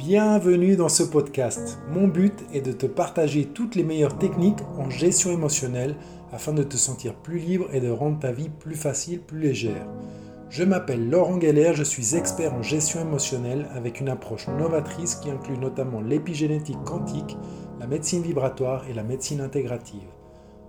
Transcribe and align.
Bienvenue 0.00 0.76
dans 0.76 0.88
ce 0.88 1.02
podcast. 1.02 1.78
Mon 1.90 2.08
but 2.08 2.32
est 2.54 2.62
de 2.62 2.72
te 2.72 2.86
partager 2.86 3.44
toutes 3.44 3.74
les 3.74 3.82
meilleures 3.82 4.16
techniques 4.16 4.62
en 4.78 4.88
gestion 4.88 5.30
émotionnelle 5.30 5.94
afin 6.32 6.54
de 6.54 6.62
te 6.62 6.78
sentir 6.78 7.14
plus 7.14 7.38
libre 7.38 7.66
et 7.74 7.82
de 7.82 7.90
rendre 7.90 8.18
ta 8.18 8.32
vie 8.32 8.48
plus 8.48 8.76
facile, 8.76 9.20
plus 9.20 9.38
légère. 9.38 9.86
Je 10.48 10.64
m'appelle 10.64 11.10
Laurent 11.10 11.38
Geller, 11.38 11.72
je 11.74 11.82
suis 11.82 12.16
expert 12.16 12.54
en 12.54 12.62
gestion 12.62 13.02
émotionnelle 13.02 13.68
avec 13.74 14.00
une 14.00 14.08
approche 14.08 14.48
novatrice 14.48 15.16
qui 15.16 15.30
inclut 15.30 15.58
notamment 15.58 16.00
l'épigénétique 16.00 16.82
quantique, 16.86 17.36
la 17.78 17.86
médecine 17.86 18.22
vibratoire 18.22 18.86
et 18.88 18.94
la 18.94 19.02
médecine 19.02 19.42
intégrative. 19.42 20.08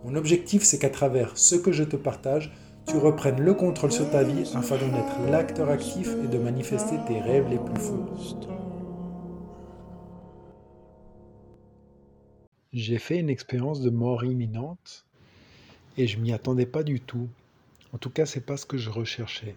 Mon 0.04 0.16
objectif, 0.16 0.64
c'est 0.64 0.78
qu'à 0.78 0.90
travers 0.90 1.32
ce 1.36 1.56
que 1.56 1.72
je 1.72 1.86
te 1.86 1.96
partage, 1.96 2.54
tu 2.86 2.98
reprennes 2.98 3.40
le 3.40 3.54
contrôle 3.54 3.94
sur 3.94 4.10
ta 4.10 4.24
vie 4.24 4.52
afin 4.56 4.76
d'en 4.76 4.98
être 4.98 5.32
l'acteur 5.32 5.70
actif 5.70 6.10
et 6.22 6.28
de 6.28 6.38
manifester 6.38 6.98
tes 7.08 7.22
rêves 7.22 7.48
les 7.50 7.60
plus 7.60 7.80
fous. 7.80 8.06
J'ai 12.74 13.00
fait 13.00 13.20
une 13.20 13.30
expérience 13.30 13.82
de 13.82 13.90
mort 13.90 14.24
imminente 14.24 15.06
et 15.98 16.08
je 16.08 16.18
m'y 16.18 16.32
attendais 16.32 16.66
pas 16.66 16.84
du 16.84 17.02
tout. 17.02 17.28
En 17.92 17.98
tout 17.98 18.10
cas, 18.10 18.26
c'est 18.26 18.46
pas 18.46 18.56
ce 18.56 18.66
que 18.66 18.78
je 18.78 18.90
recherchais. 18.90 19.56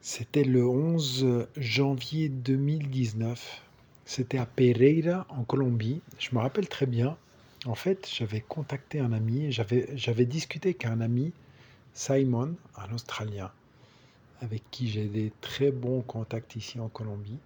C'était 0.00 0.44
le 0.44 0.66
11 0.66 1.46
janvier 1.58 2.30
2019. 2.30 3.62
C'était 4.06 4.38
à 4.38 4.46
Pereira, 4.46 5.26
en 5.28 5.44
Colombie. 5.44 6.00
Je 6.18 6.34
me 6.34 6.40
rappelle 6.40 6.70
très 6.70 6.86
bien. 6.86 7.18
En 7.66 7.74
fait, 7.74 8.08
j'avais 8.10 8.40
contacté 8.40 9.00
un 9.00 9.12
ami, 9.12 9.52
j'avais 9.52 10.24
discuté 10.24 10.70
avec 10.70 10.86
un 10.86 11.02
ami, 11.02 11.32
Simon, 11.92 12.56
un 12.78 12.94
Australien, 12.94 13.52
avec 14.40 14.62
qui 14.70 14.88
j'ai 14.88 15.04
des 15.04 15.30
très 15.42 15.70
bons 15.70 16.00
contacts 16.00 16.56
ici 16.56 16.80
en 16.80 16.88
Colombie. 16.88 17.38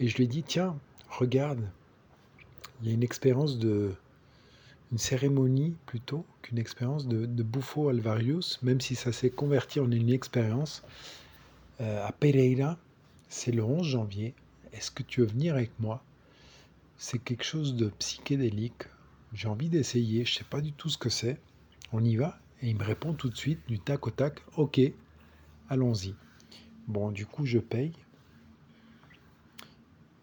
Et 0.00 0.08
je 0.08 0.16
lui 0.16 0.24
ai 0.24 0.26
dit, 0.26 0.42
tiens, 0.42 0.74
regarde, 1.10 1.68
il 2.80 2.88
y 2.88 2.90
a 2.90 2.94
une 2.94 3.02
expérience 3.02 3.58
de 3.58 3.94
une 4.92 4.98
cérémonie 4.98 5.76
plutôt 5.86 6.24
qu'une 6.42 6.58
expérience 6.58 7.08
de, 7.08 7.26
de 7.26 7.42
Bufo 7.42 7.88
Alvarius, 7.88 8.60
même 8.62 8.80
si 8.80 8.94
ça 8.94 9.12
s'est 9.12 9.30
converti 9.30 9.80
en 9.80 9.90
une 9.90 10.10
expérience 10.10 10.84
euh, 11.80 12.06
à 12.06 12.12
Pereira. 12.12 12.78
C'est 13.28 13.52
le 13.52 13.64
11 13.64 13.84
janvier. 13.84 14.34
Est-ce 14.72 14.90
que 14.90 15.02
tu 15.02 15.20
veux 15.20 15.26
venir 15.26 15.54
avec 15.54 15.72
moi? 15.80 16.04
C'est 16.96 17.18
quelque 17.18 17.44
chose 17.44 17.74
de 17.74 17.88
psychédélique. 17.98 18.84
J'ai 19.32 19.48
envie 19.48 19.68
d'essayer. 19.68 20.24
Je 20.24 20.32
ne 20.32 20.38
sais 20.38 20.44
pas 20.44 20.60
du 20.60 20.72
tout 20.72 20.88
ce 20.88 20.98
que 20.98 21.10
c'est. 21.10 21.40
On 21.92 22.04
y 22.04 22.16
va 22.16 22.38
Et 22.62 22.70
il 22.70 22.76
me 22.76 22.84
répond 22.84 23.12
tout 23.12 23.28
de 23.28 23.36
suite, 23.36 23.60
du 23.66 23.80
tac 23.80 24.06
au 24.06 24.10
tac. 24.10 24.40
Ok, 24.56 24.80
allons-y. 25.68 26.14
Bon, 26.86 27.10
du 27.10 27.26
coup, 27.26 27.44
je 27.44 27.58
paye. 27.58 27.92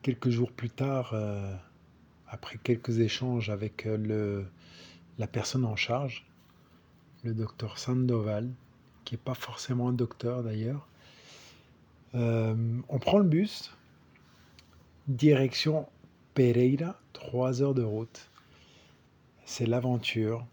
Quelques 0.02 0.30
jours 0.30 0.52
plus 0.52 0.70
tard, 0.70 1.12
euh, 1.14 1.54
après 2.34 2.58
quelques 2.58 2.98
échanges 2.98 3.52
avec 3.52 3.86
euh, 3.86 4.44
la 5.20 5.28
personne 5.28 5.66
en 5.66 5.76
charge, 5.76 6.26
le 7.24 7.36
docteur 7.36 7.78
Sandoval, 7.78 8.50
qui 9.06 9.14
n'est 9.14 9.22
pas 9.24 9.36
forcément 9.36 9.90
un 9.90 9.94
docteur 9.94 10.42
d'ailleurs, 10.42 10.88
euh, 12.16 12.80
on 12.90 12.98
prend 12.98 13.20
le 13.20 13.30
bus, 13.30 13.72
direction 15.08 15.88
Pereira, 16.34 17.00
trois 17.14 17.62
heures 17.62 17.76
de 17.76 17.84
route. 17.84 18.32
C'est 19.46 19.68
l'aventure. 19.68 20.44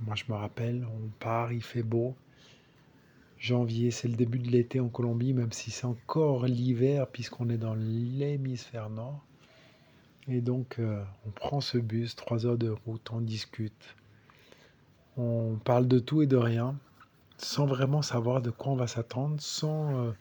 Moi, 0.00 0.14
je 0.14 0.24
me 0.28 0.34
rappelle, 0.34 0.86
on 0.86 1.08
part, 1.18 1.52
il 1.52 1.62
fait 1.62 1.82
beau. 1.82 2.14
Janvier, 3.38 3.90
c'est 3.90 4.06
le 4.06 4.14
début 4.14 4.38
de 4.38 4.48
l'été 4.48 4.78
en 4.78 4.88
Colombie, 4.88 5.32
même 5.32 5.50
si 5.50 5.72
c'est 5.72 5.86
encore 5.86 6.46
l'hiver, 6.46 7.08
puisqu'on 7.08 7.50
est 7.50 7.58
dans 7.58 7.74
l'hémisphère 7.74 8.90
nord. 8.90 9.24
Et 10.28 10.40
donc, 10.40 10.76
euh, 10.78 11.02
on 11.26 11.30
prend 11.30 11.60
ce 11.60 11.76
bus, 11.76 12.16
trois 12.16 12.46
heures 12.46 12.56
de 12.56 12.70
route, 12.70 13.10
on 13.12 13.20
discute. 13.20 13.94
On 15.16 15.58
parle 15.62 15.86
de 15.86 15.98
tout 15.98 16.22
et 16.22 16.26
de 16.26 16.36
rien, 16.36 16.76
sans 17.36 17.66
vraiment 17.66 18.00
savoir 18.00 18.40
de 18.40 18.50
quoi 18.50 18.72
on 18.72 18.76
va 18.76 18.86
s'attendre, 18.86 19.36
sans 19.38 19.98
euh, 19.98 20.12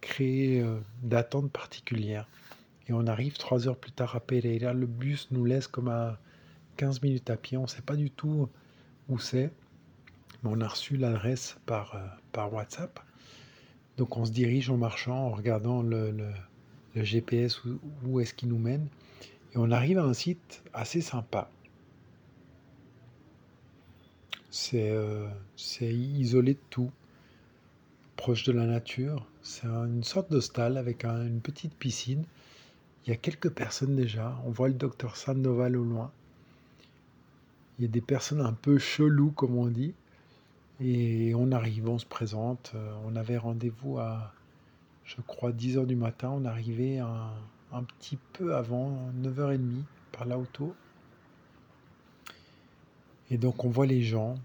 créer 0.00 0.60
euh, 0.60 0.78
d'attente 1.02 1.50
particulière. 1.52 2.26
Et 2.88 2.92
on 2.94 3.06
arrive 3.06 3.36
trois 3.36 3.68
heures 3.68 3.76
plus 3.76 3.92
tard 3.92 4.16
à 4.16 4.20
Pereira. 4.20 4.72
Le 4.72 4.86
bus 4.86 5.28
nous 5.30 5.44
laisse 5.44 5.66
comme 5.66 5.88
à 5.88 6.18
15 6.78 7.02
minutes 7.02 7.28
à 7.28 7.36
pied. 7.36 7.58
On 7.58 7.62
ne 7.62 7.66
sait 7.66 7.82
pas 7.82 7.96
du 7.96 8.10
tout 8.10 8.48
où 9.08 9.18
c'est. 9.18 9.52
Mais 10.42 10.50
on 10.50 10.60
a 10.60 10.68
reçu 10.68 10.96
l'adresse 10.96 11.58
par, 11.66 12.00
WhatsApp. 12.52 13.00
Donc 13.98 14.16
on 14.16 14.24
se 14.24 14.30
dirige 14.30 14.70
en 14.70 14.76
marchant, 14.76 15.26
en 15.26 15.30
regardant 15.30 15.82
le, 15.82 16.12
le 16.94 17.04
GPS, 17.04 17.64
où, 17.64 17.80
où 18.04 18.20
est-ce 18.20 18.34
qu'il 18.34 18.50
nous 18.50 18.58
mène. 18.58 18.88
Et 19.56 19.58
on 19.58 19.70
arrive 19.70 19.98
à 19.98 20.04
un 20.04 20.12
site 20.12 20.62
assez 20.74 21.00
sympa. 21.00 21.50
C'est 24.50 24.90
euh, 24.90 25.26
isolé 25.80 26.54
de 26.54 26.60
tout, 26.68 26.90
proche 28.16 28.44
de 28.44 28.52
la 28.52 28.66
nature. 28.66 29.26
C'est 29.40 29.66
une 29.66 30.04
sorte 30.04 30.30
de 30.30 30.40
stall 30.40 30.76
avec 30.76 31.06
une 31.06 31.40
petite 31.40 31.74
piscine. 31.74 32.24
Il 33.06 33.10
y 33.10 33.12
a 33.14 33.16
quelques 33.16 33.48
personnes 33.48 33.96
déjà. 33.96 34.38
On 34.44 34.50
voit 34.50 34.68
le 34.68 34.74
docteur 34.74 35.16
Sandoval 35.16 35.76
au 35.76 35.84
loin. 35.84 36.12
Il 37.78 37.86
y 37.86 37.88
a 37.88 37.90
des 37.90 38.02
personnes 38.02 38.42
un 38.42 38.52
peu 38.52 38.76
cheloues, 38.76 39.30
comme 39.30 39.56
on 39.56 39.68
dit. 39.68 39.94
Et 40.80 41.34
on 41.34 41.50
arrive, 41.50 41.88
on 41.88 41.98
se 41.98 42.04
présente. 42.04 42.72
Euh, 42.74 42.94
on 43.06 43.16
avait 43.16 43.38
rendez-vous 43.38 43.98
à 43.98 44.34
je 45.04 45.16
crois, 45.26 45.52
10 45.52 45.78
heures 45.78 45.86
du 45.86 45.96
matin. 45.96 46.30
On 46.30 46.44
arrivait 46.44 46.98
un, 46.98 47.30
un 47.72 47.82
petit 47.82 48.18
peu 48.32 48.54
avant, 48.54 49.10
9h30, 49.22 49.82
par 50.12 50.26
l'auto. 50.26 50.74
Et 53.30 53.38
donc 53.38 53.64
on 53.64 53.68
voit 53.68 53.86
les 53.86 54.02
gens. 54.02 54.36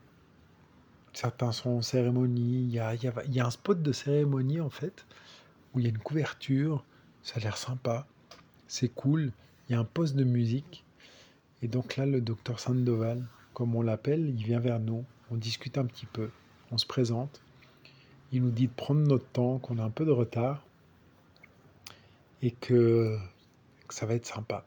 Certains 1.14 1.52
sont 1.52 1.70
en 1.72 1.82
cérémonie. 1.82 2.64
Il 2.64 2.72
y 2.72 2.80
a, 2.80 2.96
il 2.96 3.34
y 3.34 3.40
a 3.40 3.46
un 3.46 3.52
spot 3.52 3.82
de 3.82 3.92
cérémonie 3.92 4.62
en 4.62 4.70
fait, 4.70 5.06
où 5.74 5.80
il 5.80 5.84
y 5.84 5.86
a 5.88 5.90
une 5.90 5.98
couverture. 5.98 6.84
Ça 7.24 7.36
a 7.38 7.40
l'air 7.40 7.58
sympa. 7.58 8.08
C'est 8.68 8.90
cool. 8.90 9.32
Il 9.70 9.74
y 9.74 9.76
a 9.76 9.80
un 9.80 9.86
poste 9.86 10.16
de 10.16 10.24
musique. 10.24 10.84
Et 11.62 11.68
donc 11.68 11.96
là, 11.98 12.06
le 12.06 12.22
docteur 12.22 12.60
Sandoval, 12.60 13.24
comme 13.54 13.76
on 13.76 13.82
l'appelle, 13.82 14.28
il 14.30 14.44
vient 14.44 14.60
vers 14.60 14.80
nous. 14.80 15.06
On 15.30 15.36
discute 15.36 15.78
un 15.78 15.86
petit 15.86 16.08
peu. 16.08 16.30
On 16.72 16.78
se 16.78 16.88
présente. 16.88 17.42
Il 18.32 18.42
nous 18.42 18.50
dit 18.50 18.68
de 18.68 18.74
prendre 18.74 19.02
notre 19.02 19.28
temps, 19.28 19.60
qu'on 19.60 19.78
a 19.78 19.84
un 19.84 19.90
peu 19.90 20.06
de 20.06 20.12
retard 20.12 20.64
et 22.42 22.52
que, 22.52 23.18
ça 23.90 24.06
va 24.06 24.16
être 24.16 24.26
sympa. 24.26 24.66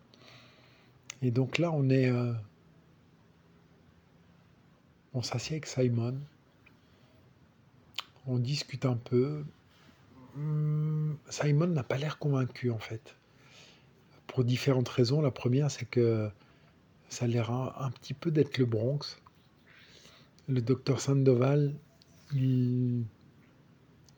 Et 1.22 1.30
donc 1.30 1.58
là, 1.58 1.72
on 1.72 1.88
est. 1.88 2.08
Euh, 2.08 2.32
on 5.14 5.22
s'assied 5.22 5.54
avec 5.54 5.66
Simon. 5.66 6.18
On 8.26 8.38
discute 8.38 8.84
un 8.84 8.96
peu. 8.96 9.44
Hmm, 10.34 11.14
Simon 11.30 11.68
n'a 11.68 11.82
pas 11.82 11.96
l'air 11.96 12.18
convaincu 12.18 12.70
en 12.70 12.78
fait. 12.78 13.16
Pour 14.26 14.44
différentes 14.44 14.88
raisons. 14.88 15.22
La 15.22 15.30
première, 15.30 15.70
c'est 15.70 15.84
que 15.86 16.30
ça 17.08 17.24
a 17.26 17.28
l'air 17.28 17.50
un, 17.50 17.90
petit 17.90 18.14
peu 18.14 18.30
d'être 18.30 18.58
le 18.58 18.66
Bronx. 18.66 19.20
Le 20.48 20.60
docteur 20.60 21.00
Sandoval, 21.00 21.74
il, 22.34 23.04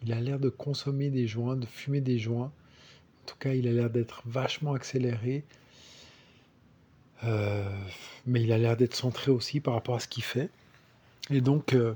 il 0.02 0.12
a 0.12 0.20
l'air 0.20 0.40
de 0.40 0.48
consommer 0.48 1.10
des 1.10 1.26
joints, 1.26 1.56
de 1.56 1.66
fumer 1.66 2.00
des 2.00 2.18
joints. 2.18 2.52
En 3.26 3.28
tout 3.30 3.38
cas, 3.40 3.54
il 3.54 3.66
a 3.66 3.72
l'air 3.72 3.90
d'être 3.90 4.22
vachement 4.24 4.74
accéléré. 4.74 5.42
Euh, 7.24 7.68
mais 8.24 8.40
il 8.40 8.52
a 8.52 8.58
l'air 8.58 8.76
d'être 8.76 8.94
centré 8.94 9.32
aussi 9.32 9.58
par 9.58 9.74
rapport 9.74 9.96
à 9.96 9.98
ce 9.98 10.06
qu'il 10.06 10.22
fait. 10.22 10.48
Et 11.30 11.40
donc, 11.40 11.72
euh, 11.72 11.94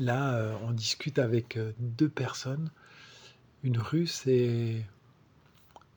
là, 0.00 0.34
euh, 0.34 0.56
on 0.64 0.72
discute 0.72 1.20
avec 1.20 1.56
deux 1.78 2.08
personnes, 2.08 2.72
une 3.62 3.78
russe 3.78 4.26
et 4.26 4.82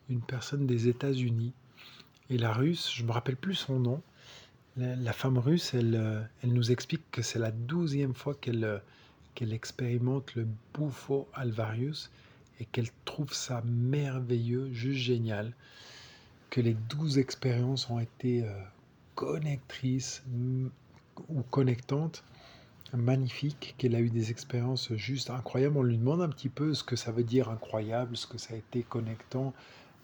une 0.09 0.21
personne 0.21 0.67
des 0.67 0.89
États-Unis. 0.89 1.53
Et 2.29 2.37
la 2.37 2.53
russe, 2.53 2.93
je 2.93 3.01
ne 3.01 3.07
me 3.07 3.13
rappelle 3.13 3.35
plus 3.35 3.55
son 3.55 3.79
nom, 3.79 4.03
la, 4.77 5.13
femme 5.13 5.39
russe, 5.39 5.73
elle, 5.73 6.29
elle, 6.43 6.53
nous 6.53 6.71
explique 6.71 7.09
que 7.09 7.23
c'est 7.23 7.39
la 7.39 7.49
douzième 7.49 8.13
fois 8.13 8.35
qu'elle 8.35 8.79
qu'elle 9.33 9.53
expérimente 9.53 10.35
le 10.35 10.47
Bufo 10.75 11.27
alvarius 11.33 12.11
et 12.59 12.65
qu'elle 12.65 12.89
trouve 13.05 13.33
ça 13.33 13.61
merveilleux, 13.65 14.71
juste 14.71 14.99
génial, 14.99 15.53
que 16.49 16.61
les 16.61 16.75
douze 16.89 17.17
expériences 17.17 17.89
ont 17.89 17.99
été 17.99 18.43
euh, 18.43 18.63
connectrices 19.15 20.23
ou 21.29 21.41
connectantes, 21.49 22.23
magnifiques, 22.93 23.73
qu'elle 23.77 23.95
a 23.95 23.99
eu 23.99 24.09
des 24.09 24.29
expériences 24.29 24.93
juste 24.93 25.31
incroyables. 25.31 25.77
On 25.77 25.83
lui 25.83 25.97
demande 25.97 26.21
un 26.21 26.29
petit 26.29 26.49
peu 26.49 26.73
ce 26.73 26.83
que 26.83 26.95
ça 26.95 27.11
veut 27.11 27.23
dire 27.23 27.49
incroyable, 27.49 28.15
ce 28.15 28.27
que 28.27 28.37
ça 28.37 28.53
a 28.53 28.57
été 28.57 28.83
connectant, 28.83 29.53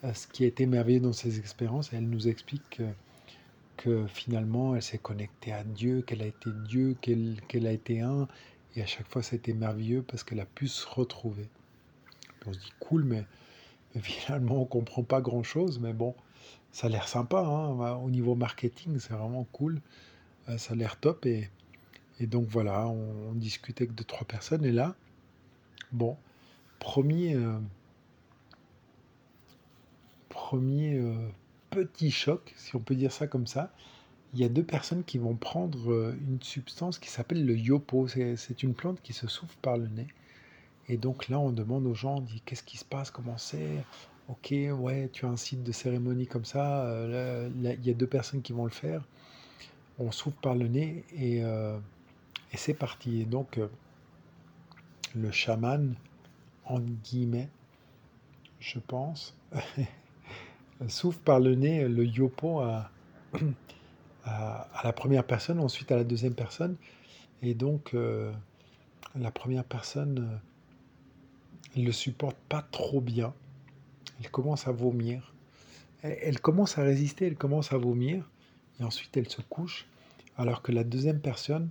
euh, 0.03 0.13
ce 0.13 0.27
qui 0.27 0.43
a 0.43 0.47
été 0.47 0.65
merveilleux 0.65 1.01
dans 1.01 1.13
ces 1.13 1.39
expériences, 1.39 1.93
et 1.93 1.97
elle 1.97 2.09
nous 2.09 2.27
explique 2.27 2.67
que, 2.71 2.83
que 3.77 4.07
finalement 4.07 4.75
elle 4.75 4.81
s'est 4.81 4.97
connectée 4.97 5.53
à 5.53 5.63
Dieu, 5.63 6.01
qu'elle 6.01 6.21
a 6.21 6.27
été 6.27 6.49
Dieu, 6.51 6.95
qu'elle 7.01 7.67
a 7.67 7.71
été 7.71 8.01
un, 8.01 8.27
et 8.75 8.81
à 8.81 8.85
chaque 8.85 9.07
fois, 9.07 9.23
ça 9.23 9.33
a 9.33 9.37
été 9.37 9.53
merveilleux 9.53 10.03
parce 10.03 10.23
qu'elle 10.23 10.39
a 10.39 10.45
pu 10.45 10.67
se 10.67 10.87
retrouver. 10.87 11.49
On 12.45 12.53
se 12.53 12.59
dit 12.59 12.73
cool, 12.79 13.03
mais 13.03 13.25
finalement, 14.01 14.61
on 14.61 14.65
comprend 14.65 15.03
pas 15.03 15.21
grand-chose, 15.21 15.79
mais 15.79 15.93
bon, 15.93 16.15
ça 16.71 16.87
a 16.87 16.89
l'air 16.89 17.07
sympa. 17.07 17.39
Hein. 17.39 17.95
Au 17.97 18.09
niveau 18.09 18.35
marketing, 18.35 18.99
c'est 18.99 19.13
vraiment 19.13 19.45
cool. 19.51 19.81
Euh, 20.49 20.57
ça 20.57 20.73
a 20.73 20.75
l'air 20.75 20.99
top. 20.99 21.25
Et, 21.25 21.49
donc 22.21 22.47
voilà, 22.47 22.87
on, 22.87 23.33
discute 23.33 23.79
avec 23.81 23.95
deux, 23.95 24.03
trois 24.03 24.27
personnes. 24.27 24.65
Et 24.65 24.71
là, 24.71 24.95
bon, 25.91 26.17
premier, 26.79 27.35
euh, 27.35 27.57
premier 30.27 30.95
euh, 30.95 31.15
petit 31.69 32.11
choc, 32.11 32.53
si 32.57 32.75
on 32.75 32.79
peut 32.79 32.95
dire 32.95 33.11
ça 33.11 33.27
comme 33.27 33.47
ça. 33.47 33.71
Il 34.33 34.39
y 34.39 34.43
a 34.43 34.49
deux 34.49 34.63
personnes 34.63 35.03
qui 35.03 35.17
vont 35.17 35.35
prendre 35.35 36.13
une 36.13 36.39
substance 36.41 36.99
qui 36.99 37.09
s'appelle 37.09 37.45
le 37.45 37.57
yopo. 37.57 38.07
C'est 38.07 38.61
une 38.61 38.75
plante 38.75 39.01
qui 39.01 39.13
se 39.13 39.27
souffle 39.27 39.55
par 39.63 39.75
le 39.75 39.87
nez. 39.87 40.07
Et 40.89 40.97
donc 40.97 41.29
là, 41.29 41.39
on 41.39 41.51
demande 41.51 41.85
aux 41.85 41.93
gens, 41.93 42.19
dit 42.19 42.41
qu'est-ce 42.43 42.63
qui 42.63 42.77
se 42.77 42.83
passe, 42.83 43.11
comment 43.11 43.37
c'est? 43.37 43.83
Ok, 44.27 44.51
ouais, 44.51 45.09
tu 45.13 45.25
as 45.25 45.29
un 45.29 45.37
site 45.37 45.63
de 45.63 45.71
cérémonie 45.71 46.25
comme 46.25 46.45
ça, 46.45 46.85
euh, 46.85 47.49
il 47.55 47.85
y 47.85 47.91
a 47.91 47.93
deux 47.93 48.07
personnes 48.07 48.41
qui 48.41 48.53
vont 48.53 48.65
le 48.65 48.71
faire. 48.71 49.03
On 49.99 50.11
souffle 50.11 50.37
par 50.41 50.55
le 50.55 50.67
nez 50.67 51.03
et, 51.15 51.43
euh, 51.43 51.77
c'est 52.55 52.73
parti. 52.73 53.21
Et 53.21 53.25
donc, 53.25 53.59
euh, 53.59 53.67
le 55.15 55.31
chaman, 55.31 55.93
en 56.65 56.79
guillemets, 56.79 57.49
je 58.59 58.79
pense, 58.79 59.35
souffle 60.87 61.19
par 61.19 61.39
le 61.39 61.53
nez 61.53 61.87
le 61.87 62.03
yopo 62.03 62.61
à, 64.25 64.81
la 64.83 64.93
première 64.93 65.23
personne, 65.23 65.59
ensuite 65.59 65.91
à 65.91 65.97
la 65.97 66.03
deuxième 66.03 66.33
personne. 66.33 66.75
Et 67.43 67.53
donc, 67.53 67.95
la 69.15 69.31
première 69.31 69.63
personne 69.63 70.39
elle 71.75 71.83
le 71.83 71.91
supporte 71.91 72.37
pas 72.47 72.61
trop 72.71 73.01
bien. 73.01 73.33
Elle 74.19 74.29
commence 74.31 74.67
à 74.67 74.71
vomir. 74.71 75.33
Elle, 76.01 76.39
commence 76.39 76.77
à 76.77 76.83
résister, 76.83 77.27
elle 77.27 77.35
commence 77.35 77.73
à 77.73 77.77
vomir. 77.77 78.29
Et 78.79 78.83
ensuite, 78.83 79.15
elle 79.17 79.29
se 79.29 79.41
couche. 79.41 79.85
Alors 80.37 80.61
que 80.61 80.71
la 80.71 80.83
deuxième 80.83 81.19
personne 81.19 81.69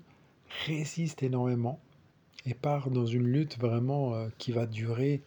résiste 0.66 1.22
énormément 1.22 1.80
et 2.46 2.54
part 2.54 2.90
dans 2.90 3.06
une 3.06 3.26
lutte 3.26 3.58
vraiment 3.58 4.14
euh, 4.14 4.28
qui 4.38 4.52
va 4.52 4.66
durer, 4.66 5.22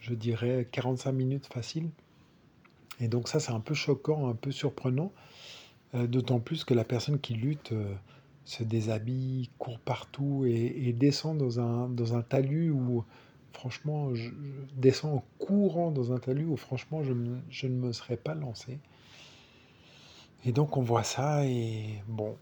je 0.00 0.14
dirais, 0.14 0.68
45 0.70 1.12
minutes 1.12 1.46
facile. 1.46 1.90
Et 3.00 3.08
donc 3.08 3.28
ça, 3.28 3.40
c'est 3.40 3.52
un 3.52 3.60
peu 3.60 3.74
choquant, 3.74 4.28
un 4.28 4.34
peu 4.34 4.52
surprenant. 4.52 5.12
Euh, 5.94 6.06
d'autant 6.06 6.38
plus 6.38 6.64
que 6.64 6.74
la 6.74 6.84
personne 6.84 7.18
qui 7.18 7.34
lutte 7.34 7.72
euh, 7.72 7.94
se 8.48 8.64
déshabille, 8.64 9.50
court 9.58 9.78
partout 9.78 10.46
et, 10.46 10.94
descend 10.94 11.36
dans 11.36 11.60
un, 11.60 11.90
dans 11.90 12.14
un 12.14 12.22
talus 12.22 12.70
où, 12.70 13.04
franchement, 13.52 14.14
je, 14.14 14.30
descends 14.74 15.16
en 15.16 15.24
courant 15.38 15.90
dans 15.90 16.14
un 16.14 16.18
talus 16.18 16.46
où, 16.46 16.56
franchement, 16.56 17.02
je, 17.02 17.12
je, 17.50 17.66
ne 17.66 17.74
me 17.74 17.92
serais 17.92 18.16
pas 18.16 18.34
lancé. 18.34 18.78
Et 20.46 20.52
donc, 20.52 20.78
on 20.78 20.82
voit 20.82 21.02
ça 21.02 21.44
et 21.44 22.02
bon, 22.08 22.36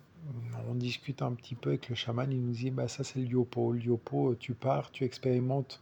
on 0.68 0.74
discute 0.74 1.22
un 1.22 1.32
petit 1.32 1.56
peu 1.56 1.70
avec 1.70 1.88
le 1.88 1.96
chaman. 1.96 2.30
Il 2.30 2.40
nous 2.40 2.52
dit 2.52 2.70
bah, 2.70 2.86
ça, 2.86 3.02
c'est 3.02 3.18
le 3.18 3.24
Lyopo. 3.24 3.72
Le 3.72 3.80
Lyopo, 3.80 4.36
tu 4.36 4.54
pars, 4.54 4.92
tu 4.92 5.02
expérimentes 5.02 5.80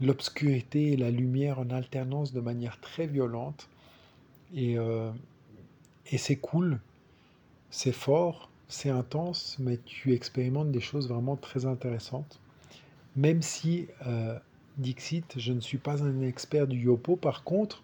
l'obscurité 0.00 0.92
et 0.92 0.96
la 0.96 1.10
lumière 1.10 1.58
en 1.58 1.70
alternance 1.70 2.32
de 2.32 2.40
manière 2.40 2.78
très 2.78 3.08
violente. 3.08 3.68
Et, 4.54 4.78
euh, 4.78 5.10
et 6.12 6.18
c'est 6.18 6.36
cool, 6.36 6.80
c'est 7.70 7.92
fort, 7.92 8.49
c'est 8.70 8.88
intense, 8.88 9.56
mais 9.58 9.78
tu 9.84 10.14
expérimentes 10.14 10.70
des 10.70 10.80
choses 10.80 11.08
vraiment 11.08 11.36
très 11.36 11.66
intéressantes. 11.66 12.40
Même 13.16 13.42
si, 13.42 13.88
euh, 14.06 14.38
Dixit, 14.78 15.38
je 15.38 15.52
ne 15.52 15.60
suis 15.60 15.78
pas 15.78 16.02
un 16.02 16.22
expert 16.22 16.66
du 16.66 16.78
Yopo, 16.78 17.16
par 17.16 17.42
contre, 17.42 17.82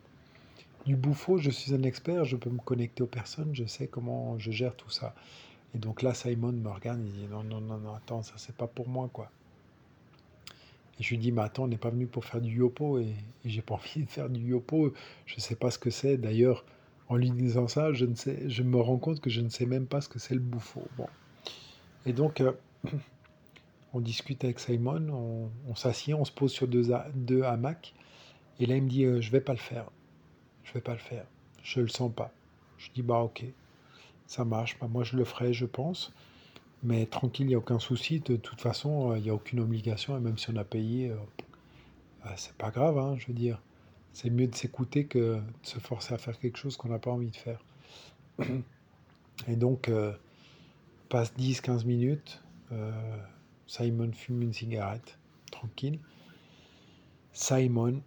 du 0.86 0.94
Bouffo, 0.94 1.38
je 1.38 1.50
suis 1.50 1.74
un 1.74 1.82
expert, 1.82 2.24
je 2.24 2.36
peux 2.36 2.50
me 2.50 2.60
connecter 2.60 3.02
aux 3.02 3.08
personnes, 3.08 3.50
je 3.52 3.64
sais 3.64 3.88
comment 3.88 4.38
je 4.38 4.52
gère 4.52 4.76
tout 4.76 4.88
ça. 4.88 5.14
Et 5.74 5.78
donc 5.78 6.02
là, 6.02 6.14
Simon 6.14 6.52
me 6.52 6.68
regarde, 6.70 7.00
il 7.04 7.12
dit 7.12 7.26
non, 7.28 7.42
non, 7.42 7.60
non, 7.60 7.78
non, 7.78 7.94
attends, 7.94 8.22
ça 8.22 8.34
c'est 8.36 8.54
pas 8.54 8.68
pour 8.68 8.88
moi, 8.88 9.10
quoi. 9.12 9.30
Et 10.98 11.02
je 11.02 11.10
lui 11.10 11.18
dis, 11.18 11.32
mais 11.32 11.42
attends, 11.42 11.64
on 11.64 11.68
n'est 11.68 11.76
pas 11.76 11.90
venu 11.90 12.06
pour 12.06 12.24
faire 12.24 12.40
du 12.40 12.56
yopo 12.58 12.98
et, 12.98 13.12
et 13.44 13.48
j'ai 13.48 13.60
pas 13.60 13.74
envie 13.96 14.04
de 14.04 14.08
faire 14.08 14.30
du 14.30 14.40
yopo. 14.40 14.94
Je 15.26 15.40
sais 15.40 15.56
pas 15.56 15.70
ce 15.70 15.78
que 15.78 15.90
c'est. 15.90 16.16
D'ailleurs, 16.16 16.64
en 17.08 17.16
lui 17.16 17.30
disant 17.30 17.68
ça, 17.68 17.92
je, 17.92 18.62
me 18.62 18.80
rends 18.80 18.98
compte 18.98 19.20
que 19.20 19.30
je 19.30 19.40
ne 19.40 19.48
sais 19.48 19.66
même 19.66 19.86
pas 19.86 20.00
ce 20.00 20.08
que 20.08 20.18
c'est 20.18 20.34
le 20.34 20.40
bouffon. 20.40 20.82
Et 22.04 22.12
donc, 22.12 22.40
euh, 22.40 22.52
on 23.92 24.00
discute 24.00 24.42
avec 24.44 24.58
Simon, 24.58 25.50
on, 25.68 25.74
s'assied, 25.74 26.14
on 26.14 26.24
se 26.24 26.32
pose 26.32 26.52
sur 26.52 26.66
deux, 26.66 26.88
deux, 27.14 27.42
hamacs. 27.42 27.94
Et 28.58 28.66
là, 28.66 28.76
il 28.76 28.82
me 28.82 28.88
dit, 28.88 29.04
euh, 29.04 29.20
je 29.20 29.30
vais 29.30 29.40
pas 29.40 29.52
le 29.52 29.58
faire. 29.58 29.90
Je 30.64 30.72
vais 30.72 30.80
pas 30.80 30.92
le 30.92 30.98
faire. 30.98 31.24
Je 31.62 31.80
le 31.80 31.88
sens 31.88 32.12
pas. 32.12 32.32
Je 32.78 32.90
dis, 32.92 33.02
bah 33.02 33.20
ok, 33.20 33.44
ça 34.26 34.44
marche. 34.44 34.76
Bah, 34.80 34.88
moi, 34.88 35.04
je 35.04 35.16
le 35.16 35.24
ferai, 35.24 35.52
je 35.52 35.66
pense. 35.66 36.12
Mais 36.82 37.06
tranquille, 37.06 37.46
il 37.46 37.50
n'y 37.50 37.54
a 37.54 37.58
aucun 37.58 37.78
souci. 37.78 38.20
De 38.20 38.36
toute 38.36 38.60
façon, 38.60 39.12
euh, 39.12 39.18
il 39.18 39.24
n'y 39.24 39.30
a 39.30 39.34
aucune 39.34 39.60
obligation. 39.60 40.16
Et 40.16 40.20
même 40.20 40.38
si 40.38 40.50
on 40.50 40.56
a 40.56 40.64
payé, 40.64 41.12
bah, 42.24 42.32
c'est 42.36 42.54
pas 42.54 42.70
grave, 42.70 42.98
hein, 42.98 43.16
je 43.18 43.28
veux 43.28 43.34
dire. 43.34 43.60
C'est 44.16 44.30
mieux 44.30 44.46
de 44.46 44.54
s'écouter 44.54 45.04
que 45.04 45.18
de 45.34 45.42
se 45.60 45.78
forcer 45.78 46.14
à 46.14 46.16
faire 46.16 46.38
quelque 46.38 46.56
chose 46.56 46.78
qu'on 46.78 46.88
n'a 46.88 46.98
pas 46.98 47.10
envie 47.10 47.28
de 47.28 47.36
faire. 47.36 47.62
Et 49.46 49.56
donc, 49.56 49.90
euh, 49.90 50.14
passe 51.10 51.34
10-15 51.36 51.84
minutes, 51.84 52.42
euh, 52.72 52.90
Simon 53.66 54.10
fume 54.12 54.40
une 54.40 54.54
cigarette, 54.54 55.18
tranquille. 55.52 55.98
Simon, 57.34 58.00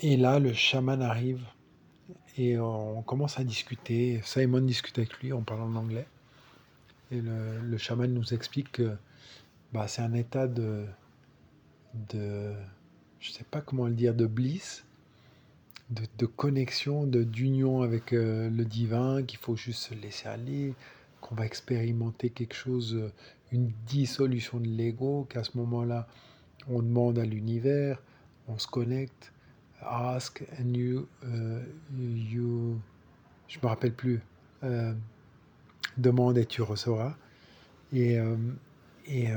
et 0.00 0.18
là, 0.18 0.38
le 0.38 0.52
chaman 0.52 1.00
arrive 1.00 1.42
et 2.36 2.58
on 2.58 3.00
commence 3.00 3.38
à 3.38 3.44
discuter. 3.44 4.20
Simon 4.22 4.60
discute 4.60 4.98
avec 4.98 5.14
lui 5.20 5.32
en 5.32 5.40
parlant 5.40 5.68
en 5.68 5.76
anglais. 5.76 6.06
Et 7.10 7.22
le, 7.22 7.58
le 7.60 7.78
chaman 7.78 8.12
nous 8.12 8.34
explique 8.34 8.70
que 8.70 8.98
bah, 9.72 9.88
c'est 9.88 10.02
un 10.02 10.12
état 10.12 10.46
de, 10.46 10.84
de, 12.10 12.52
je 13.18 13.32
sais 13.32 13.44
pas 13.44 13.62
comment 13.62 13.86
le 13.86 13.94
dire, 13.94 14.14
de 14.14 14.26
bliss, 14.26 14.84
de, 15.90 16.26
connexion, 16.26 17.06
de, 17.06 17.22
d'union 17.22 17.82
avec 17.82 18.12
euh, 18.12 18.48
le 18.50 18.64
divin, 18.64 19.22
qu'il 19.22 19.38
faut 19.38 19.56
juste 19.56 19.80
se 19.80 19.94
laisser 19.94 20.28
aller, 20.28 20.74
qu'on 21.20 21.34
va 21.34 21.46
expérimenter 21.46 22.30
quelque 22.30 22.54
chose, 22.54 22.94
euh, 22.94 23.12
une 23.52 23.70
dissolution 23.86 24.58
de 24.58 24.66
l'ego, 24.66 25.26
qu'à 25.28 25.44
ce 25.44 25.56
moment-là, 25.58 26.08
on 26.68 26.82
demande 26.82 27.18
à 27.18 27.24
l'univers, 27.24 28.02
on 28.48 28.58
se 28.58 28.66
connecte, 28.66 29.32
ask 29.80 30.42
and 30.58 30.74
you, 30.74 31.06
euh, 31.24 31.62
you 31.98 32.80
je 33.48 33.58
me 33.62 33.66
rappelle 33.66 33.92
plus, 33.92 34.20
demande 35.98 36.38
et 36.38 36.46
tu 36.46 36.62
recevras. 36.62 37.14
Et, 37.92 38.18
et, 39.06 39.28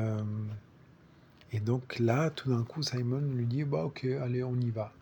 et 1.52 1.60
donc 1.60 2.00
là, 2.00 2.30
tout 2.32 2.50
d'un 2.50 2.64
coup, 2.64 2.82
Simon 2.82 3.20
lui 3.20 3.46
dit, 3.46 3.66
bah 3.66 3.84
ok, 3.84 4.06
allez, 4.06 4.44
on 4.44 4.56
y 4.56 4.72
va 4.72 4.94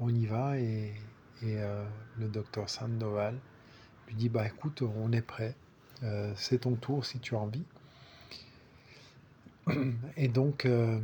on 0.00 0.14
y 0.14 0.26
va 0.26 0.58
et, 0.58 0.94
euh, 1.42 1.84
le 2.18 2.28
docteur 2.28 2.70
Sandoval 2.70 3.38
lui 4.08 4.14
dit 4.14 4.28
bah 4.30 4.46
écoute 4.46 4.82
on 4.82 5.12
est 5.12 5.20
prêt 5.20 5.54
euh, 6.02 6.32
c'est 6.36 6.60
ton 6.60 6.74
tour 6.74 7.04
si 7.04 7.18
tu 7.18 7.34
as 7.34 7.38
envie. 7.38 7.64
Et 10.16 10.28
donc 10.28 10.64
euh, 10.64 10.98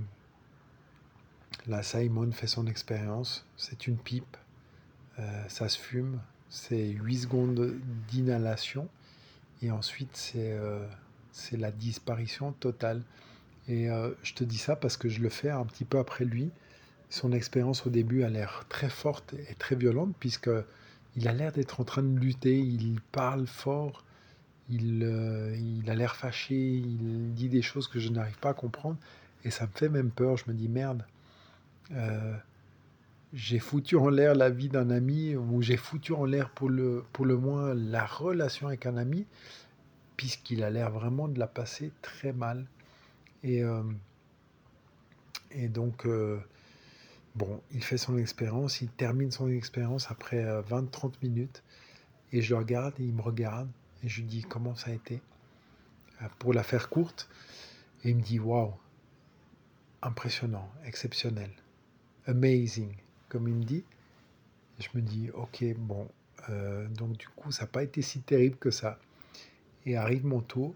là 1.66 1.82
Simon 1.82 2.32
fait 2.32 2.46
son 2.46 2.66
expérience 2.66 3.46
c'est 3.56 3.86
une 3.86 3.96
pipe 3.96 4.36
ça 5.48 5.68
se 5.68 5.78
fume 5.78 6.18
c'est 6.48 6.88
8 6.92 7.18
secondes 7.18 7.74
d'inhalation 8.08 8.88
et 9.60 9.70
ensuite 9.70 10.16
c'est 10.16 10.58
c'est 11.30 11.58
la 11.58 11.70
disparition 11.70 12.52
totale. 12.52 13.02
Et 13.68 13.88
je 14.22 14.32
te 14.32 14.44
dis 14.44 14.56
ça 14.56 14.76
parce 14.76 14.96
que 14.96 15.10
je 15.10 15.20
le 15.20 15.28
fais 15.28 15.50
un 15.50 15.66
petit 15.66 15.84
peu 15.84 15.98
après 15.98 16.24
lui 16.24 16.50
son 17.10 17.32
expérience 17.32 17.86
au 17.86 17.90
début 17.90 18.22
a 18.22 18.30
l'air 18.30 18.64
très 18.68 18.88
forte 18.88 19.34
et 19.50 19.54
très 19.54 19.74
violente, 19.74 20.14
puisque 20.18 20.50
il 21.16 21.26
a 21.28 21.32
l'air 21.32 21.52
d'être 21.52 21.80
en 21.80 21.84
train 21.84 22.02
de 22.02 22.18
lutter, 22.18 22.56
il 22.58 23.00
parle 23.12 23.46
fort, 23.46 24.04
il, 24.70 25.02
euh, 25.02 25.56
a 25.88 25.94
l'air 25.94 26.14
fâché, 26.14 26.54
il 26.54 27.34
dit 27.34 27.48
des 27.48 27.62
choses 27.62 27.88
que 27.88 27.98
je 27.98 28.08
n'arrive 28.10 28.38
pas 28.38 28.50
à 28.50 28.54
comprendre, 28.54 28.96
et 29.44 29.50
ça 29.50 29.66
me 29.66 29.72
fait 29.74 29.88
même 29.88 30.10
peur. 30.10 30.36
Je 30.36 30.44
me 30.46 30.54
dis 30.54 30.68
merde, 30.68 31.04
euh, 31.92 32.36
j'ai 33.32 33.58
foutu 33.58 33.96
en 33.96 34.08
l'air 34.08 34.36
la 34.36 34.48
vie 34.48 34.68
d'un 34.68 34.90
ami, 34.90 35.34
ou 35.34 35.62
j'ai 35.62 35.76
foutu 35.76 36.12
en 36.12 36.24
l'air 36.24 36.50
pour 36.50 36.68
le, 36.68 37.04
pour 37.12 37.26
le 37.26 37.36
moins 37.36 37.74
la 37.74 38.06
relation 38.06 38.68
avec 38.68 38.86
un 38.86 38.96
ami, 38.96 39.26
puisqu'il 40.16 40.62
a 40.62 40.70
l'air 40.70 40.90
vraiment 40.92 41.26
de 41.26 41.40
la 41.40 41.48
passer 41.48 41.90
très 42.02 42.32
mal. 42.32 42.66
Et, 43.42 43.64
euh, 43.64 43.82
et 45.50 45.66
donc, 45.68 46.06
Bon, 47.36 47.62
il 47.72 47.82
fait 47.82 47.98
son 47.98 48.18
expérience, 48.18 48.80
il 48.80 48.88
termine 48.88 49.30
son 49.30 49.48
expérience 49.48 50.10
après 50.10 50.42
20-30 50.44 51.06
euh, 51.06 51.10
minutes, 51.22 51.62
et 52.32 52.42
je 52.42 52.54
le 52.54 52.58
regarde, 52.58 52.94
et 52.98 53.04
il 53.04 53.14
me 53.14 53.22
regarde, 53.22 53.68
et 54.02 54.08
je 54.08 54.20
lui 54.20 54.26
dis 54.26 54.42
comment 54.42 54.74
ça 54.74 54.90
a 54.90 54.94
été, 54.94 55.22
euh, 56.22 56.26
pour 56.38 56.52
la 56.52 56.64
faire 56.64 56.88
courte, 56.88 57.28
et 58.02 58.10
il 58.10 58.16
me 58.16 58.22
dit 58.22 58.40
waouh, 58.40 58.74
impressionnant, 60.02 60.68
exceptionnel, 60.84 61.50
amazing, 62.26 62.92
comme 63.28 63.46
il 63.46 63.54
me 63.54 63.64
dit. 63.64 63.84
je 64.80 64.88
me 64.94 65.00
dis, 65.00 65.30
ok, 65.30 65.64
bon, 65.76 66.08
euh, 66.48 66.88
donc 66.88 67.16
du 67.16 67.28
coup, 67.28 67.52
ça 67.52 67.62
n'a 67.62 67.68
pas 67.68 67.82
été 67.82 68.02
si 68.02 68.20
terrible 68.20 68.56
que 68.56 68.70
ça. 68.70 68.98
Et 69.86 69.96
arrive 69.96 70.26
mon 70.26 70.40
tour, 70.40 70.74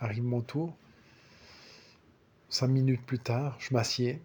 arrive 0.00 0.24
mon 0.24 0.40
tour. 0.40 0.74
Cinq 2.48 2.68
minutes 2.68 3.04
plus 3.04 3.18
tard, 3.18 3.56
je 3.60 3.74
m'assieds. 3.74 4.20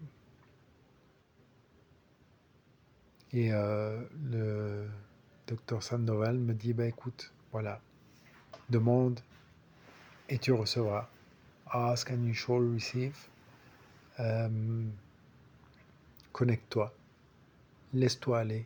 Et 3.34 3.54
euh, 3.54 4.02
le 4.30 4.88
docteur 5.48 5.84
Sandoval 5.84 6.38
me 6.38 6.54
dit, 6.54 6.74
bah 6.74 6.86
écoute, 6.86 7.32
voilà, 7.52 7.80
demande 8.70 9.20
et 10.30 10.38
tu 10.38 10.52
recevras. 10.52 11.10
Ask 11.68 12.12
and 12.12 12.26
you 12.26 12.34
shall 12.34 12.74
receive. 12.74 13.16
Euh, 14.20 14.50
connecte-toi. 16.34 16.94
Laisse-toi 17.94 18.40
aller. 18.40 18.66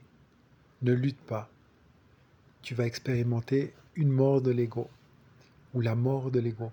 Ne 0.82 0.94
lutte 0.94 1.22
pas. 1.22 1.50
Tu 2.62 2.74
vas 2.74 2.86
expérimenter 2.86 3.74
une 3.96 4.10
mort 4.10 4.42
de 4.42 4.52
l'ego 4.52 4.90
ou 5.74 5.82
la 5.82 5.96
mort 5.96 6.32
de 6.32 6.40
l'ego. 6.40 6.72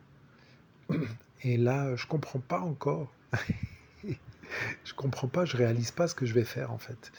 Et 1.42 1.56
là, 1.56 1.94
je 1.96 2.06
comprends 2.06 2.40
pas 2.40 2.60
encore. 2.60 3.12
je 4.04 4.94
comprends 4.94 5.28
pas, 5.28 5.44
je 5.44 5.56
réalise 5.56 5.90
pas 5.90 6.08
ce 6.08 6.14
que 6.14 6.24
je 6.24 6.34
vais 6.34 6.44
faire 6.44 6.72
en 6.72 6.78
fait. 6.78 7.12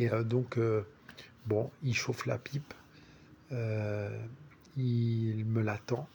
Et 0.00 0.10
euh, 0.10 0.24
donc, 0.24 0.56
euh, 0.56 0.86
bon, 1.44 1.70
il 1.82 1.94
chauffe 1.94 2.24
la 2.24 2.38
pipe, 2.38 2.72
il 4.76 5.44
me 5.44 5.60
l'attend, 5.60 6.08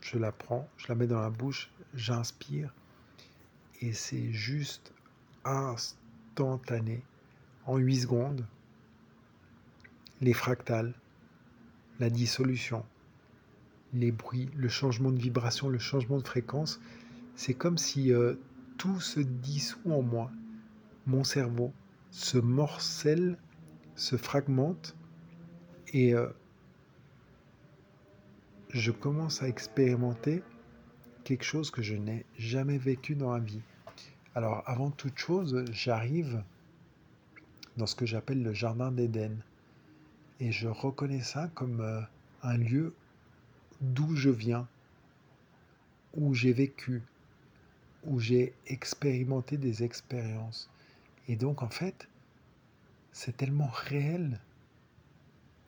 je 0.00 0.18
la 0.18 0.30
prends, 0.30 0.68
je 0.76 0.86
la 0.88 0.94
mets 0.94 1.08
dans 1.08 1.20
la 1.20 1.30
bouche, 1.30 1.68
j'inspire, 1.94 2.72
et 3.80 3.92
c'est 3.92 4.30
juste 4.32 4.92
instantané, 5.44 7.02
en 7.66 7.78
8 7.78 8.02
secondes, 8.02 8.46
les 10.20 10.32
fractales, 10.32 10.94
la 11.98 12.10
dissolution, 12.10 12.84
les 13.94 14.12
bruits, 14.12 14.48
le 14.54 14.68
changement 14.68 15.10
de 15.10 15.18
vibration, 15.18 15.68
le 15.68 15.80
changement 15.80 16.18
de 16.18 16.26
fréquence, 16.26 16.80
c'est 17.34 17.54
comme 17.54 17.78
si 17.78 18.12
euh, 18.12 18.34
tout 18.78 19.00
se 19.00 19.18
dissout 19.18 19.90
en 19.90 20.02
moi. 20.02 20.30
Mon 21.06 21.24
cerveau 21.24 21.72
se 22.14 22.38
morcelle, 22.38 23.36
se 23.96 24.16
fragmente 24.16 24.94
et 25.92 26.14
euh, 26.14 26.28
je 28.68 28.92
commence 28.92 29.42
à 29.42 29.48
expérimenter 29.48 30.44
quelque 31.24 31.42
chose 31.42 31.72
que 31.72 31.82
je 31.82 31.96
n'ai 31.96 32.24
jamais 32.38 32.78
vécu 32.78 33.16
dans 33.16 33.32
la 33.32 33.40
vie. 33.40 33.62
Alors 34.36 34.62
avant 34.66 34.92
toute 34.92 35.18
chose, 35.18 35.64
j'arrive 35.72 36.44
dans 37.76 37.86
ce 37.86 37.96
que 37.96 38.06
j'appelle 38.06 38.44
le 38.44 38.52
jardin 38.52 38.92
d'Éden. 38.92 39.36
Et 40.38 40.52
je 40.52 40.68
reconnais 40.68 41.22
ça 41.22 41.48
comme 41.48 41.80
euh, 41.80 42.00
un 42.44 42.56
lieu 42.56 42.94
d'où 43.80 44.14
je 44.14 44.30
viens, 44.30 44.68
où 46.16 46.32
j'ai 46.32 46.52
vécu, 46.52 47.02
où 48.04 48.20
j'ai 48.20 48.54
expérimenté 48.68 49.56
des 49.56 49.82
expériences. 49.82 50.70
Et 51.28 51.36
donc 51.36 51.62
en 51.62 51.70
fait, 51.70 52.08
c'est 53.12 53.36
tellement 53.36 53.70
réel, 53.72 54.40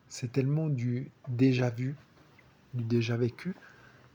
c'est 0.08 0.32
tellement 0.32 0.68
du 0.68 1.10
déjà 1.28 1.70
vu, 1.70 1.96
du 2.74 2.84
déjà 2.84 3.16
vécu, 3.16 3.54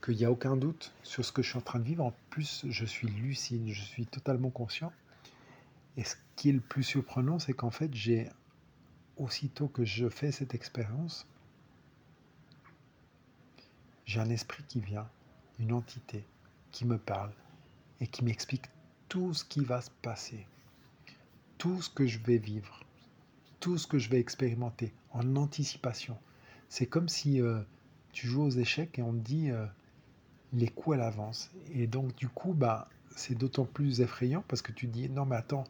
qu'il 0.02 0.16
n'y 0.16 0.24
a 0.24 0.30
aucun 0.30 0.56
doute 0.56 0.92
sur 1.02 1.24
ce 1.24 1.32
que 1.32 1.42
je 1.42 1.50
suis 1.50 1.58
en 1.58 1.62
train 1.62 1.78
de 1.78 1.84
vivre. 1.84 2.04
En 2.04 2.14
plus, 2.30 2.66
je 2.68 2.84
suis 2.84 3.08
lucide, 3.08 3.68
je 3.68 3.82
suis 3.82 4.06
totalement 4.06 4.50
conscient. 4.50 4.92
Et 5.96 6.04
ce 6.04 6.16
qui 6.36 6.48
est 6.48 6.52
le 6.52 6.60
plus 6.60 6.82
surprenant, 6.82 7.38
c'est 7.38 7.52
qu'en 7.52 7.70
fait, 7.70 7.92
j'ai, 7.94 8.28
aussitôt 9.16 9.68
que 9.68 9.84
je 9.84 10.08
fais 10.08 10.32
cette 10.32 10.54
expérience, 10.54 11.26
j'ai 14.04 14.20
un 14.20 14.30
esprit 14.30 14.64
qui 14.66 14.80
vient, 14.80 15.08
une 15.58 15.72
entité 15.72 16.24
qui 16.72 16.84
me 16.84 16.98
parle 16.98 17.32
et 18.00 18.06
qui 18.06 18.24
m'explique 18.24 18.64
tout 19.08 19.32
ce 19.34 19.44
qui 19.44 19.64
va 19.64 19.80
se 19.80 19.90
passer, 20.02 20.46
tout 21.62 21.80
ce 21.80 21.88
que 21.88 22.08
je 22.08 22.18
vais 22.18 22.38
vivre, 22.38 22.80
tout 23.60 23.78
ce 23.78 23.86
que 23.86 23.96
je 23.96 24.10
vais 24.10 24.18
expérimenter 24.18 24.92
en 25.12 25.36
anticipation. 25.36 26.18
C'est 26.68 26.86
comme 26.86 27.08
si 27.08 27.40
euh, 27.40 27.60
tu 28.10 28.26
joues 28.26 28.42
aux 28.42 28.50
échecs 28.50 28.98
et 28.98 29.02
on 29.02 29.12
te 29.12 29.18
dit 29.18 29.52
euh, 29.52 29.64
les 30.52 30.66
coups 30.66 30.96
à 30.96 30.98
l'avance. 30.98 31.52
Et 31.72 31.86
donc, 31.86 32.16
du 32.16 32.26
coup, 32.26 32.52
bah, 32.52 32.88
c'est 33.14 33.36
d'autant 33.36 33.64
plus 33.64 34.00
effrayant 34.00 34.42
parce 34.48 34.60
que 34.60 34.72
tu 34.72 34.88
dis 34.88 35.08
non, 35.08 35.24
mais 35.24 35.36
attends, 35.36 35.62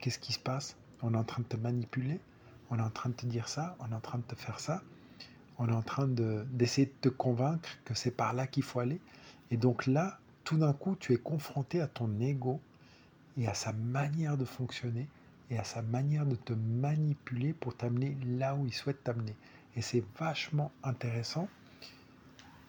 qu'est-ce 0.00 0.18
qui 0.18 0.34
se 0.34 0.38
passe? 0.38 0.76
On 1.00 1.14
est 1.14 1.16
en 1.16 1.24
train 1.24 1.40
de 1.40 1.48
te 1.48 1.56
manipuler, 1.56 2.20
on 2.68 2.78
est 2.78 2.82
en 2.82 2.90
train 2.90 3.08
de 3.08 3.14
te 3.14 3.24
dire 3.24 3.48
ça, 3.48 3.74
on 3.80 3.90
est 3.90 3.94
en 3.94 4.00
train 4.00 4.18
de 4.18 4.24
te 4.24 4.34
faire 4.34 4.60
ça, 4.60 4.82
on 5.56 5.66
est 5.66 5.74
en 5.74 5.80
train 5.80 6.08
d'essayer 6.08 6.88
de, 6.88 6.92
te 7.00 7.08
convaincre 7.08 7.70
que 7.86 7.94
c'est 7.94 8.10
par 8.10 8.34
là 8.34 8.46
qu'il 8.46 8.64
faut 8.64 8.80
aller. 8.80 9.00
Et 9.50 9.56
donc 9.56 9.86
là, 9.86 10.18
tout 10.44 10.58
d'un 10.58 10.74
coup, 10.74 10.94
tu 10.94 11.14
es 11.14 11.16
confronté 11.16 11.80
à 11.80 11.86
ton 11.86 12.20
ego 12.20 12.60
et 13.38 13.48
à 13.48 13.54
sa 13.54 13.72
manière 13.72 14.36
de 14.36 14.44
fonctionner 14.44 15.08
et 15.52 15.58
à 15.58 15.64
sa 15.64 15.82
manière 15.82 16.24
de 16.24 16.34
te 16.34 16.54
manipuler 16.54 17.52
pour 17.52 17.76
t'amener 17.76 18.16
là 18.24 18.54
où 18.54 18.66
il 18.66 18.72
souhaite 18.72 19.04
t'amener. 19.04 19.36
Et 19.76 19.82
c'est 19.82 20.02
vachement 20.18 20.72
intéressant 20.82 21.46